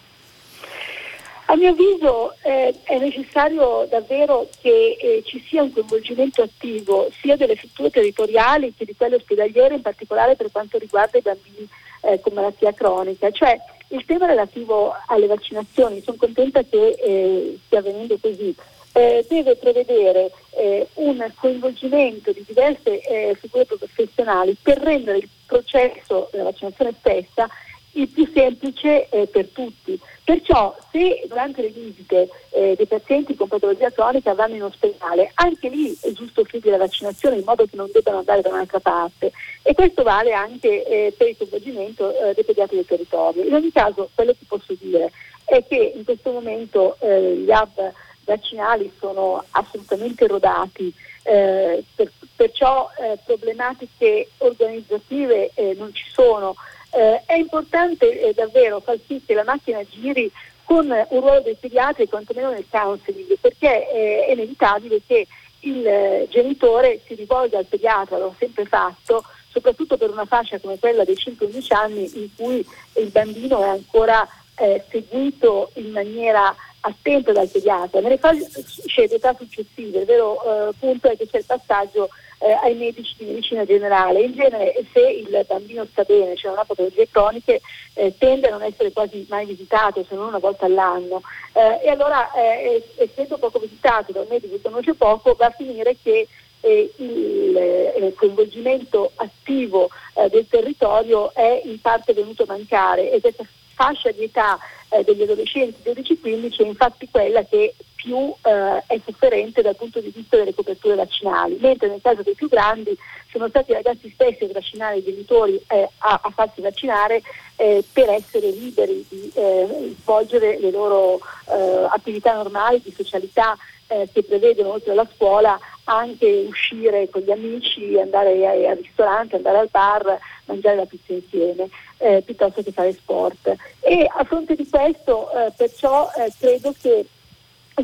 A 1.48 1.54
mio 1.54 1.70
avviso 1.70 2.34
eh, 2.42 2.74
è 2.82 2.98
necessario 2.98 3.86
davvero 3.88 4.48
che 4.60 4.96
eh, 5.00 5.22
ci 5.24 5.40
sia 5.46 5.62
un 5.62 5.72
coinvolgimento 5.72 6.42
attivo 6.42 7.08
sia 7.20 7.36
delle 7.36 7.54
strutture 7.54 7.90
territoriali 7.90 8.74
che 8.76 8.84
di 8.84 8.96
quelle 8.96 9.14
ospedaliere, 9.14 9.76
in 9.76 9.82
particolare 9.82 10.34
per 10.34 10.50
quanto 10.50 10.76
riguarda 10.76 11.18
i 11.18 11.22
bambini 11.22 11.68
eh, 12.02 12.18
con 12.18 12.32
malattia 12.32 12.72
cronica. 12.72 13.30
Cioè, 13.30 13.56
il 13.88 14.04
tema 14.04 14.26
relativo 14.26 14.92
alle 15.06 15.28
vaccinazioni, 15.28 16.02
sono 16.02 16.16
contenta 16.18 16.64
che 16.64 16.96
eh, 16.98 17.58
stia 17.64 17.78
avvenendo 17.78 18.18
così, 18.20 18.52
eh, 18.94 19.24
deve 19.28 19.54
prevedere 19.54 20.32
eh, 20.50 20.88
un 20.94 21.30
coinvolgimento 21.36 22.32
di 22.32 22.42
diverse 22.44 23.36
figure 23.38 23.66
professionali 23.66 24.56
per 24.60 24.78
rendere 24.78 25.18
il 25.18 25.28
processo 25.46 26.28
della 26.32 26.44
vaccinazione 26.44 26.92
stessa 26.98 27.48
il 27.96 28.08
più 28.08 28.30
semplice 28.32 29.08
eh, 29.08 29.26
per 29.26 29.48
tutti. 29.48 29.98
Perciò 30.24 30.76
se 30.90 31.24
durante 31.28 31.62
le 31.62 31.68
visite 31.68 32.28
eh, 32.50 32.74
dei 32.76 32.86
pazienti 32.86 33.36
con 33.36 33.46
patologia 33.46 33.90
cronica 33.90 34.34
vanno 34.34 34.56
in 34.56 34.64
ospedale, 34.64 35.30
anche 35.34 35.68
lì 35.68 35.96
è 36.00 36.10
giusto 36.12 36.40
offrire 36.40 36.70
la 36.70 36.78
vaccinazione 36.78 37.36
in 37.36 37.44
modo 37.44 37.64
che 37.64 37.76
non 37.76 37.88
debbano 37.92 38.18
andare 38.18 38.40
da 38.42 38.48
un'altra 38.48 38.80
parte 38.80 39.32
e 39.62 39.74
questo 39.74 40.02
vale 40.02 40.32
anche 40.32 40.84
eh, 40.84 41.14
per 41.16 41.28
il 41.28 41.36
coinvolgimento 41.36 42.12
eh, 42.12 42.34
dei 42.34 42.44
pediatri 42.44 42.76
del 42.76 42.86
territorio. 42.86 43.44
In 43.44 43.54
ogni 43.54 43.70
caso 43.70 44.10
quello 44.14 44.32
che 44.32 44.44
posso 44.48 44.74
dire 44.78 45.12
è 45.44 45.64
che 45.64 45.92
in 45.94 46.04
questo 46.04 46.32
momento 46.32 46.96
eh, 46.98 47.36
gli 47.36 47.50
hub 47.50 47.92
vaccinali 48.24 48.92
sono 48.98 49.44
assolutamente 49.50 50.26
rodati, 50.26 50.92
eh, 51.22 51.84
per, 51.94 52.10
perciò 52.34 52.90
problematiche 53.24 54.28
organizzative 54.38 55.52
non 55.76 55.94
ci 55.94 56.04
sono 56.10 56.54
eh, 56.90 57.22
è 57.26 57.34
importante 57.34 58.20
eh, 58.20 58.32
davvero 58.34 58.80
far 58.80 58.98
sì 59.06 59.22
che 59.24 59.34
la 59.34 59.44
macchina 59.44 59.82
giri 59.88 60.30
con 60.64 60.90
un 60.90 61.20
ruolo 61.20 61.40
dei 61.40 61.56
pediatri 61.58 62.08
quantomeno 62.08 62.50
nel 62.50 62.66
counseling, 62.68 63.38
perché 63.40 63.88
eh, 63.88 64.26
è 64.26 64.32
inevitabile 64.32 65.00
che 65.06 65.26
il 65.60 65.86
eh, 65.86 66.26
genitore 66.28 67.00
si 67.06 67.14
rivolga 67.14 67.58
al 67.58 67.66
pediatra, 67.66 68.18
l'ho 68.18 68.34
sempre 68.38 68.64
fatto, 68.64 69.24
soprattutto 69.48 69.96
per 69.96 70.10
una 70.10 70.24
fascia 70.24 70.58
come 70.58 70.78
quella 70.78 71.04
dei 71.04 71.14
5-11 71.14 71.74
anni 71.74 72.18
in 72.18 72.28
cui 72.36 72.66
il 72.94 73.08
bambino 73.10 73.62
è 73.62 73.68
ancora 73.68 74.26
eh, 74.56 74.84
seguito 74.90 75.70
in 75.74 75.90
maniera 75.90 76.54
attenta 76.86 77.32
dal 77.32 77.48
pediatra. 77.48 78.00
Nelle 78.00 78.18
fasce 78.18 79.06
di 79.06 79.14
età 79.14 79.34
successive, 79.36 80.00
il 80.00 80.04
vero 80.04 80.68
eh, 80.68 80.72
punto 80.78 81.08
è 81.08 81.16
che 81.16 81.26
c'è 81.28 81.38
il 81.38 81.44
passaggio 81.44 82.08
eh, 82.38 82.52
ai 82.52 82.74
medici 82.74 83.14
di 83.18 83.24
medicina 83.26 83.64
generale. 83.64 84.20
In 84.22 84.34
genere 84.34 84.72
se 84.92 85.00
il 85.00 85.44
bambino 85.46 85.84
sta 85.90 86.04
bene, 86.04 86.36
cioè 86.36 86.50
non 86.50 86.60
ha 86.60 86.64
patologie 86.64 87.08
croniche, 87.10 87.60
eh, 87.94 88.14
tende 88.16 88.48
a 88.48 88.50
non 88.50 88.62
essere 88.62 88.92
quasi 88.92 89.26
mai 89.28 89.46
visitato 89.46 90.04
se 90.08 90.14
non 90.14 90.28
una 90.28 90.38
volta 90.38 90.66
all'anno. 90.66 91.22
Eh, 91.52 91.86
e 91.86 91.88
allora 91.88 92.32
eh, 92.32 92.82
essendo 92.96 93.38
poco 93.38 93.58
visitato 93.58 94.12
da 94.12 94.20
un 94.20 94.26
medico 94.28 94.54
che 94.54 94.62
conosce 94.62 94.94
poco, 94.94 95.34
va 95.34 95.46
a 95.46 95.54
finire 95.56 95.96
che 96.00 96.28
eh, 96.60 96.92
il, 96.96 98.14
coinvolgimento 98.14 99.10
attivo 99.16 99.90
del 100.30 100.46
territorio 100.48 101.34
è 101.34 101.60
in 101.64 101.78
parte 101.80 102.14
venuto 102.14 102.44
a 102.44 102.46
mancare 102.48 103.10
e 103.10 103.20
questa 103.20 103.44
fascia 103.74 104.10
di 104.10 104.24
età 104.24 104.58
degli 105.04 105.22
adolescenti 105.22 105.88
12-15 105.90 106.58
è 106.58 106.66
infatti 106.66 107.08
quella 107.10 107.44
che 107.44 107.74
più 108.06 108.32
eh, 108.42 108.84
è 108.86 109.00
sofferente 109.04 109.62
dal 109.62 109.74
punto 109.74 110.00
di 110.00 110.12
vista 110.14 110.36
delle 110.36 110.54
coperture 110.54 110.94
vaccinali, 110.94 111.58
mentre 111.60 111.88
nel 111.88 112.00
caso 112.00 112.22
dei 112.22 112.34
più 112.34 112.48
grandi 112.48 112.96
sono 113.32 113.48
stati 113.48 113.72
i 113.72 113.74
ragazzi 113.74 114.08
stessi 114.14 114.44
a 114.44 114.52
vaccinare 114.52 114.98
i 114.98 115.04
genitori 115.04 115.60
eh, 115.66 115.88
a, 115.98 116.20
a, 116.22 116.30
farsi 116.30 116.60
vaccinare 116.60 117.20
eh, 117.56 117.84
per 117.92 118.08
essere 118.10 118.50
liberi 118.50 119.04
di 119.08 119.30
eh, 119.34 119.94
svolgere 120.00 120.58
le 120.60 120.70
loro 120.70 121.18
eh, 121.48 121.86
attività 121.90 122.34
normali 122.34 122.80
di 122.82 122.94
socialità 122.96 123.56
eh, 123.88 124.08
che 124.12 124.22
prevedono 124.22 124.72
oltre 124.72 124.92
alla 124.92 125.08
scuola 125.12 125.58
anche 125.88 126.44
uscire 126.46 127.08
con 127.10 127.22
gli 127.22 127.30
amici, 127.30 127.98
andare 127.98 128.46
al 128.68 128.76
ristorante, 128.76 129.36
andare 129.36 129.58
al 129.58 129.68
bar, 129.70 130.18
mangiare 130.46 130.76
la 130.76 130.86
pizza 130.86 131.12
insieme, 131.12 131.68
eh, 131.98 132.22
piuttosto 132.24 132.62
che 132.62 132.72
fare 132.72 132.92
sport. 132.92 133.54
E 133.80 134.08
a 134.08 134.24
fronte 134.24 134.54
di 134.54 134.68
questo 134.68 135.30
eh, 135.32 135.52
perciò 135.56 136.10
eh, 136.16 136.32
credo 136.38 136.74
che 136.80 137.06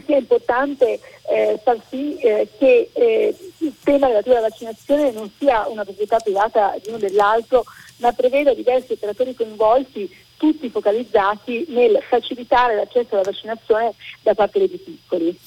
sia 0.05 0.17
importante 0.17 1.01
eh, 1.29 1.61
far 1.63 1.79
sì 1.89 2.17
eh, 2.19 2.49
che 2.59 2.91
eh, 2.93 3.37
il 3.59 3.75
tema 3.83 4.07
relativo 4.09 4.37
alla 4.37 4.49
vaccinazione 4.49 5.11
non 5.11 5.31
sia 5.39 5.69
una 5.69 5.85
proprietà 5.85 6.19
privata 6.19 6.75
di 6.83 6.89
uno 6.89 6.99
dell'altro, 6.99 7.65
ma 7.97 8.13
preveda 8.13 8.55
diversi 8.55 8.93
operatori 8.93 9.35
coinvolti, 9.35 10.11
tutti 10.43 10.69
focalizzati 10.71 11.67
nel 11.69 12.03
facilitare 12.09 12.75
l'accesso 12.75 13.15
alla 13.15 13.23
vaccinazione 13.23 13.95
da 14.23 14.35
parte 14.35 14.59
dei 14.59 14.69
piccoli. 14.69 15.39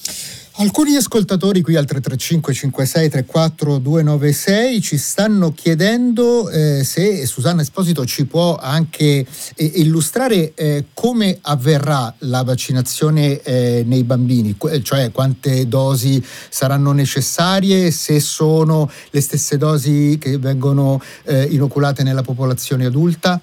Alcuni 0.58 0.96
ascoltatori 0.96 1.62
qui 1.62 1.76
al 1.76 1.84
335 1.84 2.54
56 2.54 3.10
34 3.10 3.78
296 3.78 4.82
ci 4.82 4.98
stanno 4.98 5.52
chiedendo 5.52 6.50
eh, 6.50 6.82
se 6.86 7.26
Susanna 7.26 7.62
Esposito 7.62 8.06
ci 8.06 8.26
può 8.26 8.56
anche 8.56 9.04
eh, 9.56 9.66
illustrare 9.76 10.54
eh, 10.54 10.86
come 10.94 11.40
avverrà 11.42 12.14
la 12.20 12.44
vaccinazione 12.44 13.42
eh, 13.42 13.84
nei 13.86 14.06
bambini, 14.06 14.56
cioè 14.82 15.12
quante 15.12 15.68
dosi 15.68 16.24
saranno 16.24 16.94
necessarie, 16.94 17.92
se 17.92 18.22
sono 18.22 18.90
le 19.10 19.20
stesse 19.20 19.58
dosi 19.58 20.18
che 20.18 20.38
vengono 20.38 21.02
eh, 21.26 21.44
inoculate 21.52 22.02
nella 22.02 22.22
popolazione 22.22 22.86
adulta. 22.86 23.42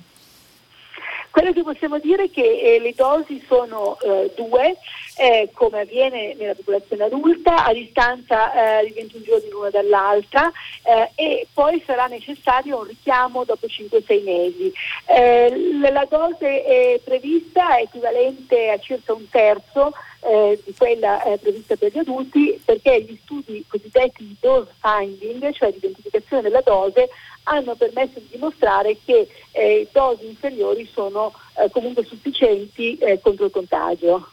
Quello 1.32 1.54
che 1.54 1.62
possiamo 1.62 1.98
dire 1.98 2.24
è 2.24 2.30
che 2.30 2.42
eh, 2.42 2.78
le 2.78 2.92
dosi 2.94 3.42
sono 3.48 3.98
eh, 4.00 4.30
due, 4.36 4.76
eh, 5.16 5.48
come 5.54 5.80
avviene 5.80 6.34
nella 6.34 6.54
popolazione 6.54 7.04
adulta, 7.04 7.64
a 7.64 7.72
distanza 7.72 8.80
eh, 8.80 8.84
di 8.84 8.92
21 8.92 9.24
giorni 9.24 9.48
l'una 9.48 9.70
dall'altra 9.70 10.52
eh, 10.82 11.10
e 11.14 11.46
poi 11.50 11.82
sarà 11.86 12.04
necessario 12.04 12.80
un 12.80 12.84
richiamo 12.84 13.44
dopo 13.44 13.66
5-6 13.66 14.22
mesi. 14.22 14.70
Eh, 15.06 15.78
la 15.80 16.06
dose 16.06 17.00
prevista 17.02 17.78
è 17.78 17.82
equivalente 17.84 18.68
a 18.68 18.78
circa 18.78 19.14
un 19.14 19.26
terzo 19.30 19.94
eh, 20.22 20.60
di 20.64 20.74
quella 20.76 21.22
eh, 21.24 21.38
prevista 21.38 21.76
per 21.76 21.92
gli 21.92 21.98
adulti 21.98 22.60
perché 22.64 23.02
gli 23.02 23.18
studi 23.22 23.64
cosiddetti 23.66 24.26
di 24.26 24.36
dose 24.40 24.70
finding, 24.80 25.52
cioè 25.52 25.70
di 25.70 25.78
identificazione 25.78 26.42
della 26.42 26.60
dose, 26.60 27.08
hanno 27.44 27.74
permesso 27.74 28.20
di 28.20 28.28
dimostrare 28.30 28.96
che 29.04 29.28
eh, 29.50 29.88
dosi 29.92 30.26
inferiori 30.26 30.88
sono 30.92 31.32
eh, 31.58 31.68
comunque 31.70 32.04
sufficienti 32.04 32.96
eh, 32.98 33.20
contro 33.20 33.46
il 33.46 33.50
contagio. 33.50 34.28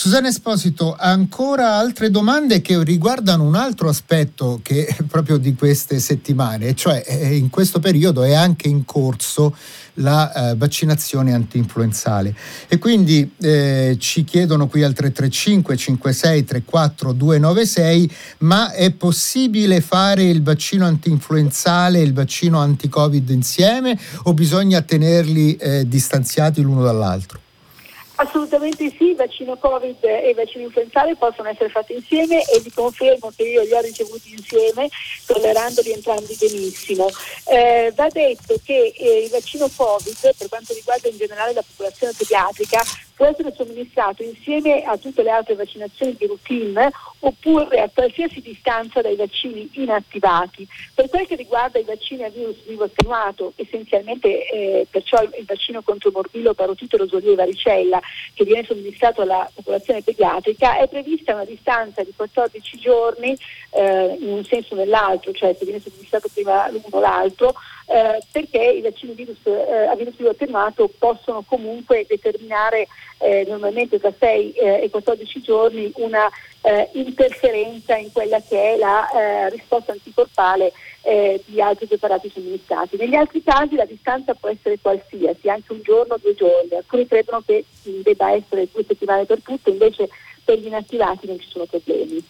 Susanna 0.00 0.28
Esposito, 0.28 0.96
ancora 0.98 1.74
altre 1.74 2.10
domande 2.10 2.62
che 2.62 2.82
riguardano 2.82 3.44
un 3.44 3.54
altro 3.54 3.90
aspetto 3.90 4.60
che 4.62 4.96
proprio 5.06 5.36
di 5.36 5.54
queste 5.54 6.00
settimane, 6.00 6.74
cioè 6.74 7.04
eh, 7.06 7.36
in 7.36 7.50
questo 7.50 7.80
periodo 7.80 8.22
è 8.22 8.32
anche 8.32 8.66
in 8.66 8.86
corso 8.86 9.54
la 9.96 10.32
eh, 10.52 10.56
vaccinazione 10.56 11.34
antinfluenzale 11.34 12.34
e 12.66 12.78
quindi 12.78 13.30
eh, 13.42 13.96
ci 13.98 14.24
chiedono 14.24 14.68
qui 14.68 14.84
al 14.84 14.94
335 14.94 15.76
56 15.76 16.44
34 16.44 17.12
296 17.12 18.14
ma 18.38 18.72
è 18.72 18.92
possibile 18.92 19.82
fare 19.82 20.22
il 20.22 20.42
vaccino 20.42 20.86
antinfluenzale 20.86 21.98
e 21.98 22.04
il 22.04 22.14
vaccino 22.14 22.58
anti-covid 22.58 23.28
insieme 23.28 24.00
o 24.22 24.32
bisogna 24.32 24.80
tenerli 24.80 25.56
eh, 25.56 25.86
distanziati 25.86 26.62
l'uno 26.62 26.82
dall'altro? 26.82 27.48
Assolutamente 28.20 28.92
sì, 28.98 29.14
vaccino 29.14 29.56
Covid 29.56 29.96
e 30.04 30.34
vaccino 30.36 30.64
influenzale 30.64 31.16
possono 31.16 31.48
essere 31.48 31.70
fatti 31.70 31.94
insieme 31.94 32.44
e 32.44 32.60
vi 32.60 32.70
confermo 32.70 33.32
che 33.34 33.44
io 33.44 33.62
li 33.62 33.72
ho 33.72 33.80
ricevuti 33.80 34.32
insieme, 34.32 34.90
tollerandoli 35.24 35.90
entrambi 35.90 36.36
benissimo. 36.38 37.08
Eh, 37.46 37.90
va 37.96 38.08
detto 38.12 38.60
che 38.62 38.92
eh, 38.94 39.24
il 39.24 39.30
vaccino 39.30 39.70
Covid, 39.74 40.36
per 40.36 40.48
quanto 40.50 40.74
riguarda 40.74 41.08
in 41.08 41.16
generale 41.16 41.54
la 41.54 41.64
popolazione 41.66 42.12
pediatrica, 42.14 42.82
può 43.16 43.24
essere 43.24 43.54
somministrato 43.56 44.22
insieme 44.22 44.82
a 44.82 44.98
tutte 44.98 45.22
le 45.22 45.30
altre 45.30 45.54
vaccinazioni 45.54 46.14
di 46.18 46.26
routine 46.26 46.92
oppure 47.20 47.80
a 47.80 47.90
qualsiasi 47.92 48.40
distanza 48.40 49.00
dai 49.00 49.16
vaccini 49.16 49.68
inattivati. 49.74 50.66
Per 50.94 51.08
quel 51.08 51.26
che 51.26 51.36
riguarda 51.36 51.78
i 51.78 51.84
vaccini 51.84 52.24
a 52.24 52.30
virus 52.30 52.56
vivo 52.66 52.84
attenuato, 52.84 53.52
essenzialmente 53.56 54.48
eh, 54.48 54.86
perciò 54.90 55.22
il, 55.22 55.44
vaccino 55.46 55.82
contro 55.82 56.10
morbillo, 56.12 56.54
parotite, 56.54 56.96
rosolia 56.96 57.32
e 57.32 57.36
varicella 57.36 58.00
che 58.34 58.44
viene 58.44 58.64
somministrato 58.64 59.22
alla 59.22 59.48
popolazione 59.52 60.02
pediatrica, 60.02 60.78
è 60.78 60.88
prevista 60.88 61.34
una 61.34 61.44
distanza 61.44 62.02
di 62.02 62.12
14 62.14 62.78
giorni 62.78 63.36
eh, 63.70 64.16
in 64.18 64.28
un 64.28 64.44
senso 64.44 64.74
o 64.74 64.76
nell'altro, 64.76 65.32
cioè 65.32 65.54
se 65.58 65.64
viene 65.64 65.80
somministrato 65.80 66.28
prima 66.32 66.68
l'uno 66.70 66.86
o 66.90 67.00
l'altro, 67.00 67.54
eh, 67.90 68.22
perché 68.30 68.62
i 68.62 68.82
vaccini 68.82 69.14
virus, 69.14 69.38
eh, 69.42 69.86
a 69.86 69.96
virus 69.96 70.14
vivo 70.16 70.30
attenuato 70.30 70.88
possono 70.96 71.42
comunque 71.42 72.06
determinare 72.08 72.86
eh, 73.18 73.44
normalmente 73.48 73.98
tra 73.98 74.12
6 74.16 74.52
eh, 74.52 74.82
e 74.84 74.90
14 74.90 75.42
giorni 75.42 75.90
una 75.96 76.30
eh, 76.62 76.88
interferenza 76.92 77.96
in 77.96 78.12
quella 78.12 78.40
che 78.40 78.74
è 78.74 78.76
la 78.76 79.48
risposta 79.50 79.90
anticorpale 79.90 80.72
di 81.46 81.60
altri 81.62 81.86
preparati 81.86 82.30
somministrati. 82.30 82.96
Negli 82.96 83.14
altri 83.14 83.42
casi 83.42 83.74
la 83.74 83.86
distanza 83.86 84.34
può 84.34 84.50
essere 84.50 84.78
qualsiasi, 84.80 85.48
anche 85.48 85.72
un 85.72 85.80
giorno 85.80 86.14
o 86.14 86.18
due 86.20 86.34
giorni. 86.34 86.74
Alcuni 86.76 87.06
credono 87.08 87.42
che 87.44 87.64
debba 87.82 88.32
essere 88.32 88.68
due 88.70 88.84
settimane 88.86 89.24
per 89.24 89.40
tutte, 89.42 89.70
invece 89.70 90.10
per 90.44 90.58
gli 90.58 90.66
inattivati 90.66 91.26
non 91.26 91.40
ci 91.40 91.48
sono 91.48 91.64
problemi. 91.64 92.22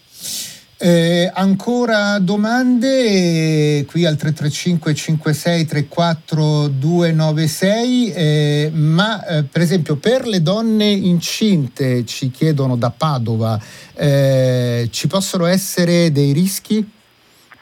Eh, 0.83 1.31
ancora 1.35 2.19
domande 2.21 3.85
qui 3.87 4.07
al 4.07 4.17
335 4.17 4.95
56 4.95 5.67
34 5.67 6.69
296 6.69 8.13
eh, 8.15 8.71
ma 8.73 9.23
eh, 9.27 9.43
per 9.45 9.61
esempio 9.61 9.97
per 9.97 10.27
le 10.27 10.41
donne 10.41 10.87
incinte 10.87 12.07
ci 12.07 12.31
chiedono 12.31 12.77
da 12.77 12.89
Padova 12.89 13.61
eh, 13.95 14.89
ci 14.91 15.07
possono 15.07 15.45
essere 15.45 16.11
dei 16.13 16.33
rischi? 16.33 16.91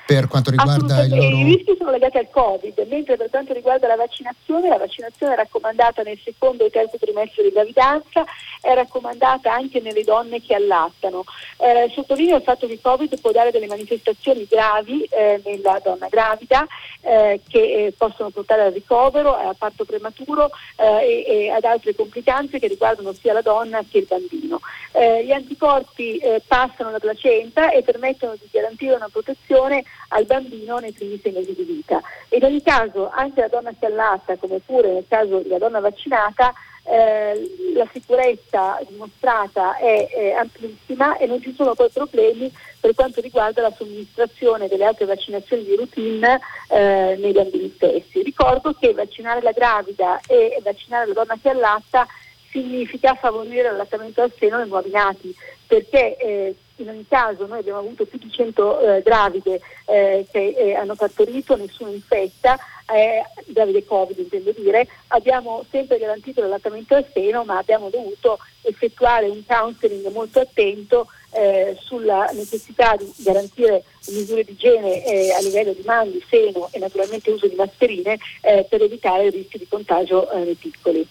Per 0.08 0.26
quanto 0.26 0.50
riguarda 0.50 1.02
il 1.02 1.10
loro... 1.10 1.36
I 1.36 1.42
rischi 1.42 1.76
sono 1.76 1.90
legati 1.90 2.16
al 2.16 2.30
Covid, 2.30 2.86
mentre 2.88 3.18
per 3.18 3.28
quanto 3.28 3.52
riguarda 3.52 3.88
la 3.88 3.96
vaccinazione, 3.96 4.70
la 4.70 4.78
vaccinazione 4.78 5.34
è 5.34 5.36
raccomandata 5.36 6.00
nel 6.00 6.18
secondo 6.24 6.64
e 6.64 6.70
terzo 6.70 6.96
trimestre 6.96 7.42
di 7.42 7.50
gravidanza, 7.50 8.24
è 8.62 8.72
raccomandata 8.72 9.52
anche 9.52 9.80
nelle 9.80 10.04
donne 10.04 10.40
che 10.40 10.54
allattano. 10.54 11.24
Eh, 11.58 11.90
sottolineo 11.92 12.36
il 12.36 12.42
fatto 12.42 12.66
che 12.66 12.72
il 12.72 12.80
Covid 12.80 13.20
può 13.20 13.32
dare 13.32 13.50
delle 13.50 13.66
manifestazioni 13.66 14.46
gravi 14.48 15.02
eh, 15.10 15.42
nella 15.44 15.78
donna 15.84 16.08
gravida 16.08 16.66
eh, 17.02 17.42
che 17.46 17.58
eh, 17.58 17.94
possono 17.94 18.30
portare 18.30 18.62
al 18.62 18.72
ricovero, 18.72 19.36
al 19.36 19.56
parto 19.58 19.84
prematuro 19.84 20.50
eh, 20.76 21.24
e, 21.26 21.34
e, 21.34 21.50
ad 21.50 21.64
altre 21.64 21.94
complicanze 21.94 22.58
che 22.58 22.66
riguardano 22.66 23.12
sia 23.12 23.34
la 23.34 23.42
donna 23.42 23.84
che 23.86 23.98
il 23.98 24.06
bambino. 24.08 24.60
Eh, 24.92 25.26
gli 25.26 25.32
anticorpi 25.32 26.18
passano 26.46 26.90
la 26.90 26.98
placenta 26.98 27.70
e 27.70 27.82
permettono 27.82 28.34
di 28.40 28.48
garantire 28.50 28.94
una 28.94 29.08
protezione 29.12 29.84
al 30.08 30.24
bambino 30.24 30.78
nei 30.78 30.92
primi 30.92 31.18
sei 31.22 31.32
mesi 31.32 31.54
di 31.54 31.64
vita. 31.64 32.00
In 32.30 32.44
ogni 32.44 32.62
caso, 32.62 33.10
anche 33.10 33.40
la 33.40 33.48
donna 33.48 33.72
che 33.78 33.86
allatta, 33.86 34.36
come 34.36 34.60
pure 34.64 34.92
nel 34.92 35.04
caso 35.08 35.38
della 35.40 35.58
donna 35.58 35.80
vaccinata, 35.80 36.52
eh, 36.90 37.72
la 37.74 37.86
sicurezza 37.92 38.80
dimostrata 38.88 39.76
è, 39.76 40.08
è, 40.08 40.30
amplissima 40.32 41.18
e 41.18 41.26
non 41.26 41.40
ci 41.42 41.52
sono 41.54 41.74
poi 41.74 41.90
problemi 41.92 42.50
per 42.80 42.94
quanto 42.94 43.20
riguarda 43.20 43.60
la 43.60 43.74
somministrazione 43.76 44.68
delle 44.68 44.86
altre 44.86 45.04
vaccinazioni 45.04 45.64
di 45.64 45.76
routine 45.76 46.40
eh, 46.70 47.16
nei 47.20 47.32
bambini 47.32 47.70
stessi. 47.74 48.22
Ricordo 48.22 48.74
che 48.78 48.94
vaccinare 48.94 49.42
la 49.42 49.52
gravida 49.52 50.20
e 50.26 50.58
vaccinare 50.62 51.08
la 51.08 51.12
donna 51.12 51.36
che 51.40 51.50
allatta 51.50 52.06
significa 52.60 53.14
favorire 53.14 53.62
l'allattamento 53.62 54.22
al 54.22 54.32
seno 54.36 54.58
nei 54.58 54.68
nuovi 54.68 54.90
nati, 54.90 55.34
perché 55.66 56.16
eh, 56.16 56.54
in 56.76 56.88
ogni 56.88 57.06
caso 57.08 57.46
noi 57.46 57.60
abbiamo 57.60 57.78
avuto 57.78 58.04
più 58.04 58.18
di 58.18 58.30
100 58.30 58.80
eh, 58.80 59.02
gravide 59.02 59.60
eh, 59.86 60.26
che 60.30 60.54
eh, 60.56 60.74
hanno 60.74 60.94
partorito, 60.94 61.56
nessuno 61.56 61.90
infetta, 61.90 62.58
eh, 62.92 63.22
gravide 63.46 63.84
Covid 63.84 64.18
intendo 64.18 64.52
dire, 64.52 64.88
abbiamo 65.08 65.64
sempre 65.70 65.98
garantito 65.98 66.40
l'allattamento 66.40 66.94
al 66.94 67.06
seno 67.12 67.44
ma 67.44 67.58
abbiamo 67.58 67.90
dovuto 67.90 68.38
effettuare 68.62 69.28
un 69.28 69.42
counseling 69.46 70.10
molto 70.10 70.40
attento 70.40 71.08
eh, 71.32 71.76
sulla 71.80 72.30
necessità 72.32 72.96
di 72.96 73.12
garantire 73.16 73.84
misure 74.08 74.44
di 74.44 74.52
igiene 74.52 75.04
eh, 75.04 75.32
a 75.32 75.40
livello 75.40 75.72
di 75.72 75.82
mani, 75.84 76.22
seno 76.30 76.68
e 76.70 76.78
naturalmente 76.78 77.30
uso 77.30 77.46
di 77.46 77.54
mascherine 77.54 78.18
per 78.40 78.80
evitare 78.80 79.26
il 79.26 79.32
rischio 79.32 79.58
di 79.58 79.68
contagio 79.68 80.28
nei 80.32 80.54
piccoli. 80.54 81.06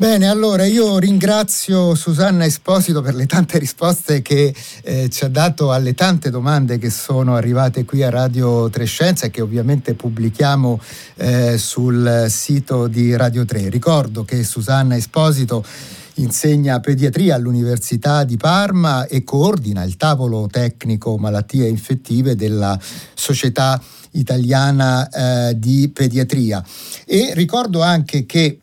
Bene, 0.00 0.28
allora 0.28 0.64
io 0.64 0.96
ringrazio 0.98 1.96
Susanna 1.96 2.44
Esposito 2.44 3.02
per 3.02 3.16
le 3.16 3.26
tante 3.26 3.58
risposte 3.58 4.22
che 4.22 4.54
eh, 4.84 5.08
ci 5.08 5.24
ha 5.24 5.28
dato 5.28 5.72
alle 5.72 5.94
tante 5.94 6.30
domande 6.30 6.78
che 6.78 6.88
sono 6.88 7.34
arrivate 7.34 7.84
qui 7.84 8.04
a 8.04 8.08
Radio 8.08 8.70
Trescenza 8.70 9.26
e 9.26 9.30
che 9.30 9.40
ovviamente 9.40 9.94
pubblichiamo 9.94 10.80
eh, 11.16 11.58
sul 11.58 12.26
sito 12.28 12.86
di 12.86 13.16
Radio 13.16 13.44
3. 13.44 13.70
Ricordo 13.70 14.22
che 14.22 14.44
Susanna 14.44 14.94
Esposito 14.94 15.64
insegna 16.14 16.78
pediatria 16.78 17.34
all'Università 17.34 18.22
di 18.22 18.36
Parma 18.36 19.04
e 19.08 19.24
coordina 19.24 19.82
il 19.82 19.96
tavolo 19.96 20.46
tecnico 20.48 21.18
malattie 21.18 21.66
infettive 21.66 22.36
della 22.36 22.78
Società 23.14 23.82
Italiana 24.12 25.08
eh, 25.08 25.58
di 25.58 25.90
Pediatria. 25.92 26.64
E 27.04 27.32
ricordo 27.34 27.82
anche 27.82 28.26
che 28.26 28.60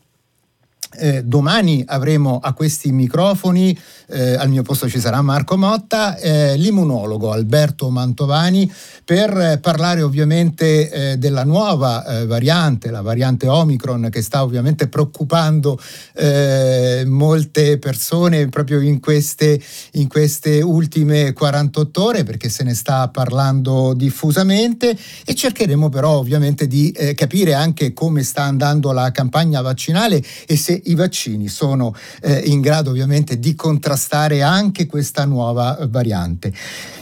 eh, 0.98 1.24
domani 1.24 1.84
avremo 1.86 2.40
a 2.42 2.54
questi 2.54 2.92
microfoni, 2.92 3.78
eh, 4.08 4.36
al 4.36 4.50
mio 4.50 4.62
posto 4.62 4.88
ci 4.88 5.00
sarà 5.00 5.22
Marco 5.22 5.58
Motta, 5.58 6.18
eh, 6.18 6.56
l'immunologo 6.58 7.32
Alberto 7.32 7.90
Mantovani 7.90 8.72
per 9.04 9.60
parlare 9.62 10.02
ovviamente 10.02 10.90
eh, 10.90 11.18
della 11.18 11.44
nuova 11.44 12.06
eh, 12.06 12.26
variante, 12.26 12.92
la 12.92 13.02
variante 13.02 13.48
Omicron 13.48 14.10
che 14.12 14.22
sta 14.22 14.44
ovviamente 14.44 14.88
preoccupando 14.88 15.80
eh, 16.14 17.04
molte 17.06 17.78
persone 17.78 18.48
proprio 18.50 18.80
in 18.82 19.00
queste, 19.00 19.62
in 19.94 20.08
queste 20.08 20.62
ultime 20.62 21.34
48 21.34 22.04
ore 22.04 22.24
perché 22.24 22.50
se 22.50 22.64
ne 22.64 22.74
sta 22.74 23.08
parlando 23.10 23.94
diffusamente. 23.94 24.98
E 25.26 25.36
cercheremo 25.36 25.90
però 25.90 26.18
ovviamente 26.18 26.68
di 26.68 26.94
capire 27.16 27.54
anche 27.54 27.94
come 27.94 28.24
sta 28.24 28.44
andando 28.44 28.92
la 28.92 29.12
campagna 29.12 29.62
vaccinale 29.62 30.24
e 30.46 30.56
se 30.58 30.82
i 30.86 30.96
vaccini 30.96 31.48
sono 31.48 31.94
eh, 32.22 32.40
in 32.46 32.62
grado 32.62 32.90
ovviamente 32.90 33.40
di 33.40 33.56
contrastare 33.56 34.42
anche 34.42 34.86
questa 34.86 35.26
nuova 35.26 35.78
variante. 35.90 36.54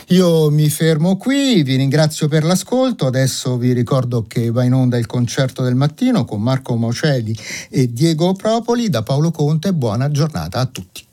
Io 0.08 0.50
mi 0.50 0.69
fermo 0.69 1.17
qui, 1.17 1.63
vi 1.63 1.76
ringrazio 1.76 2.28
per 2.28 2.43
l'ascolto, 2.43 3.06
adesso 3.06 3.58
vi 3.58 3.74
ricordo 3.74 4.26
che 4.28 4.52
va 4.52 4.63
in 4.63 4.74
onda 4.74 4.98
il 4.98 5.06
concerto 5.06 5.63
del 5.63 5.76
mattino 5.76 6.26
con 6.26 6.41
Marco 6.41 6.76
Moceli 6.76 7.36
e 7.69 7.91
Diego 7.91 8.34
Propoli 8.34 8.89
da 8.89 9.02
Paolo 9.02 9.32
Conte, 9.32 9.74
buona 9.74 10.12
giornata 10.12 10.60
a 10.60 10.65
tutti. 10.65 11.06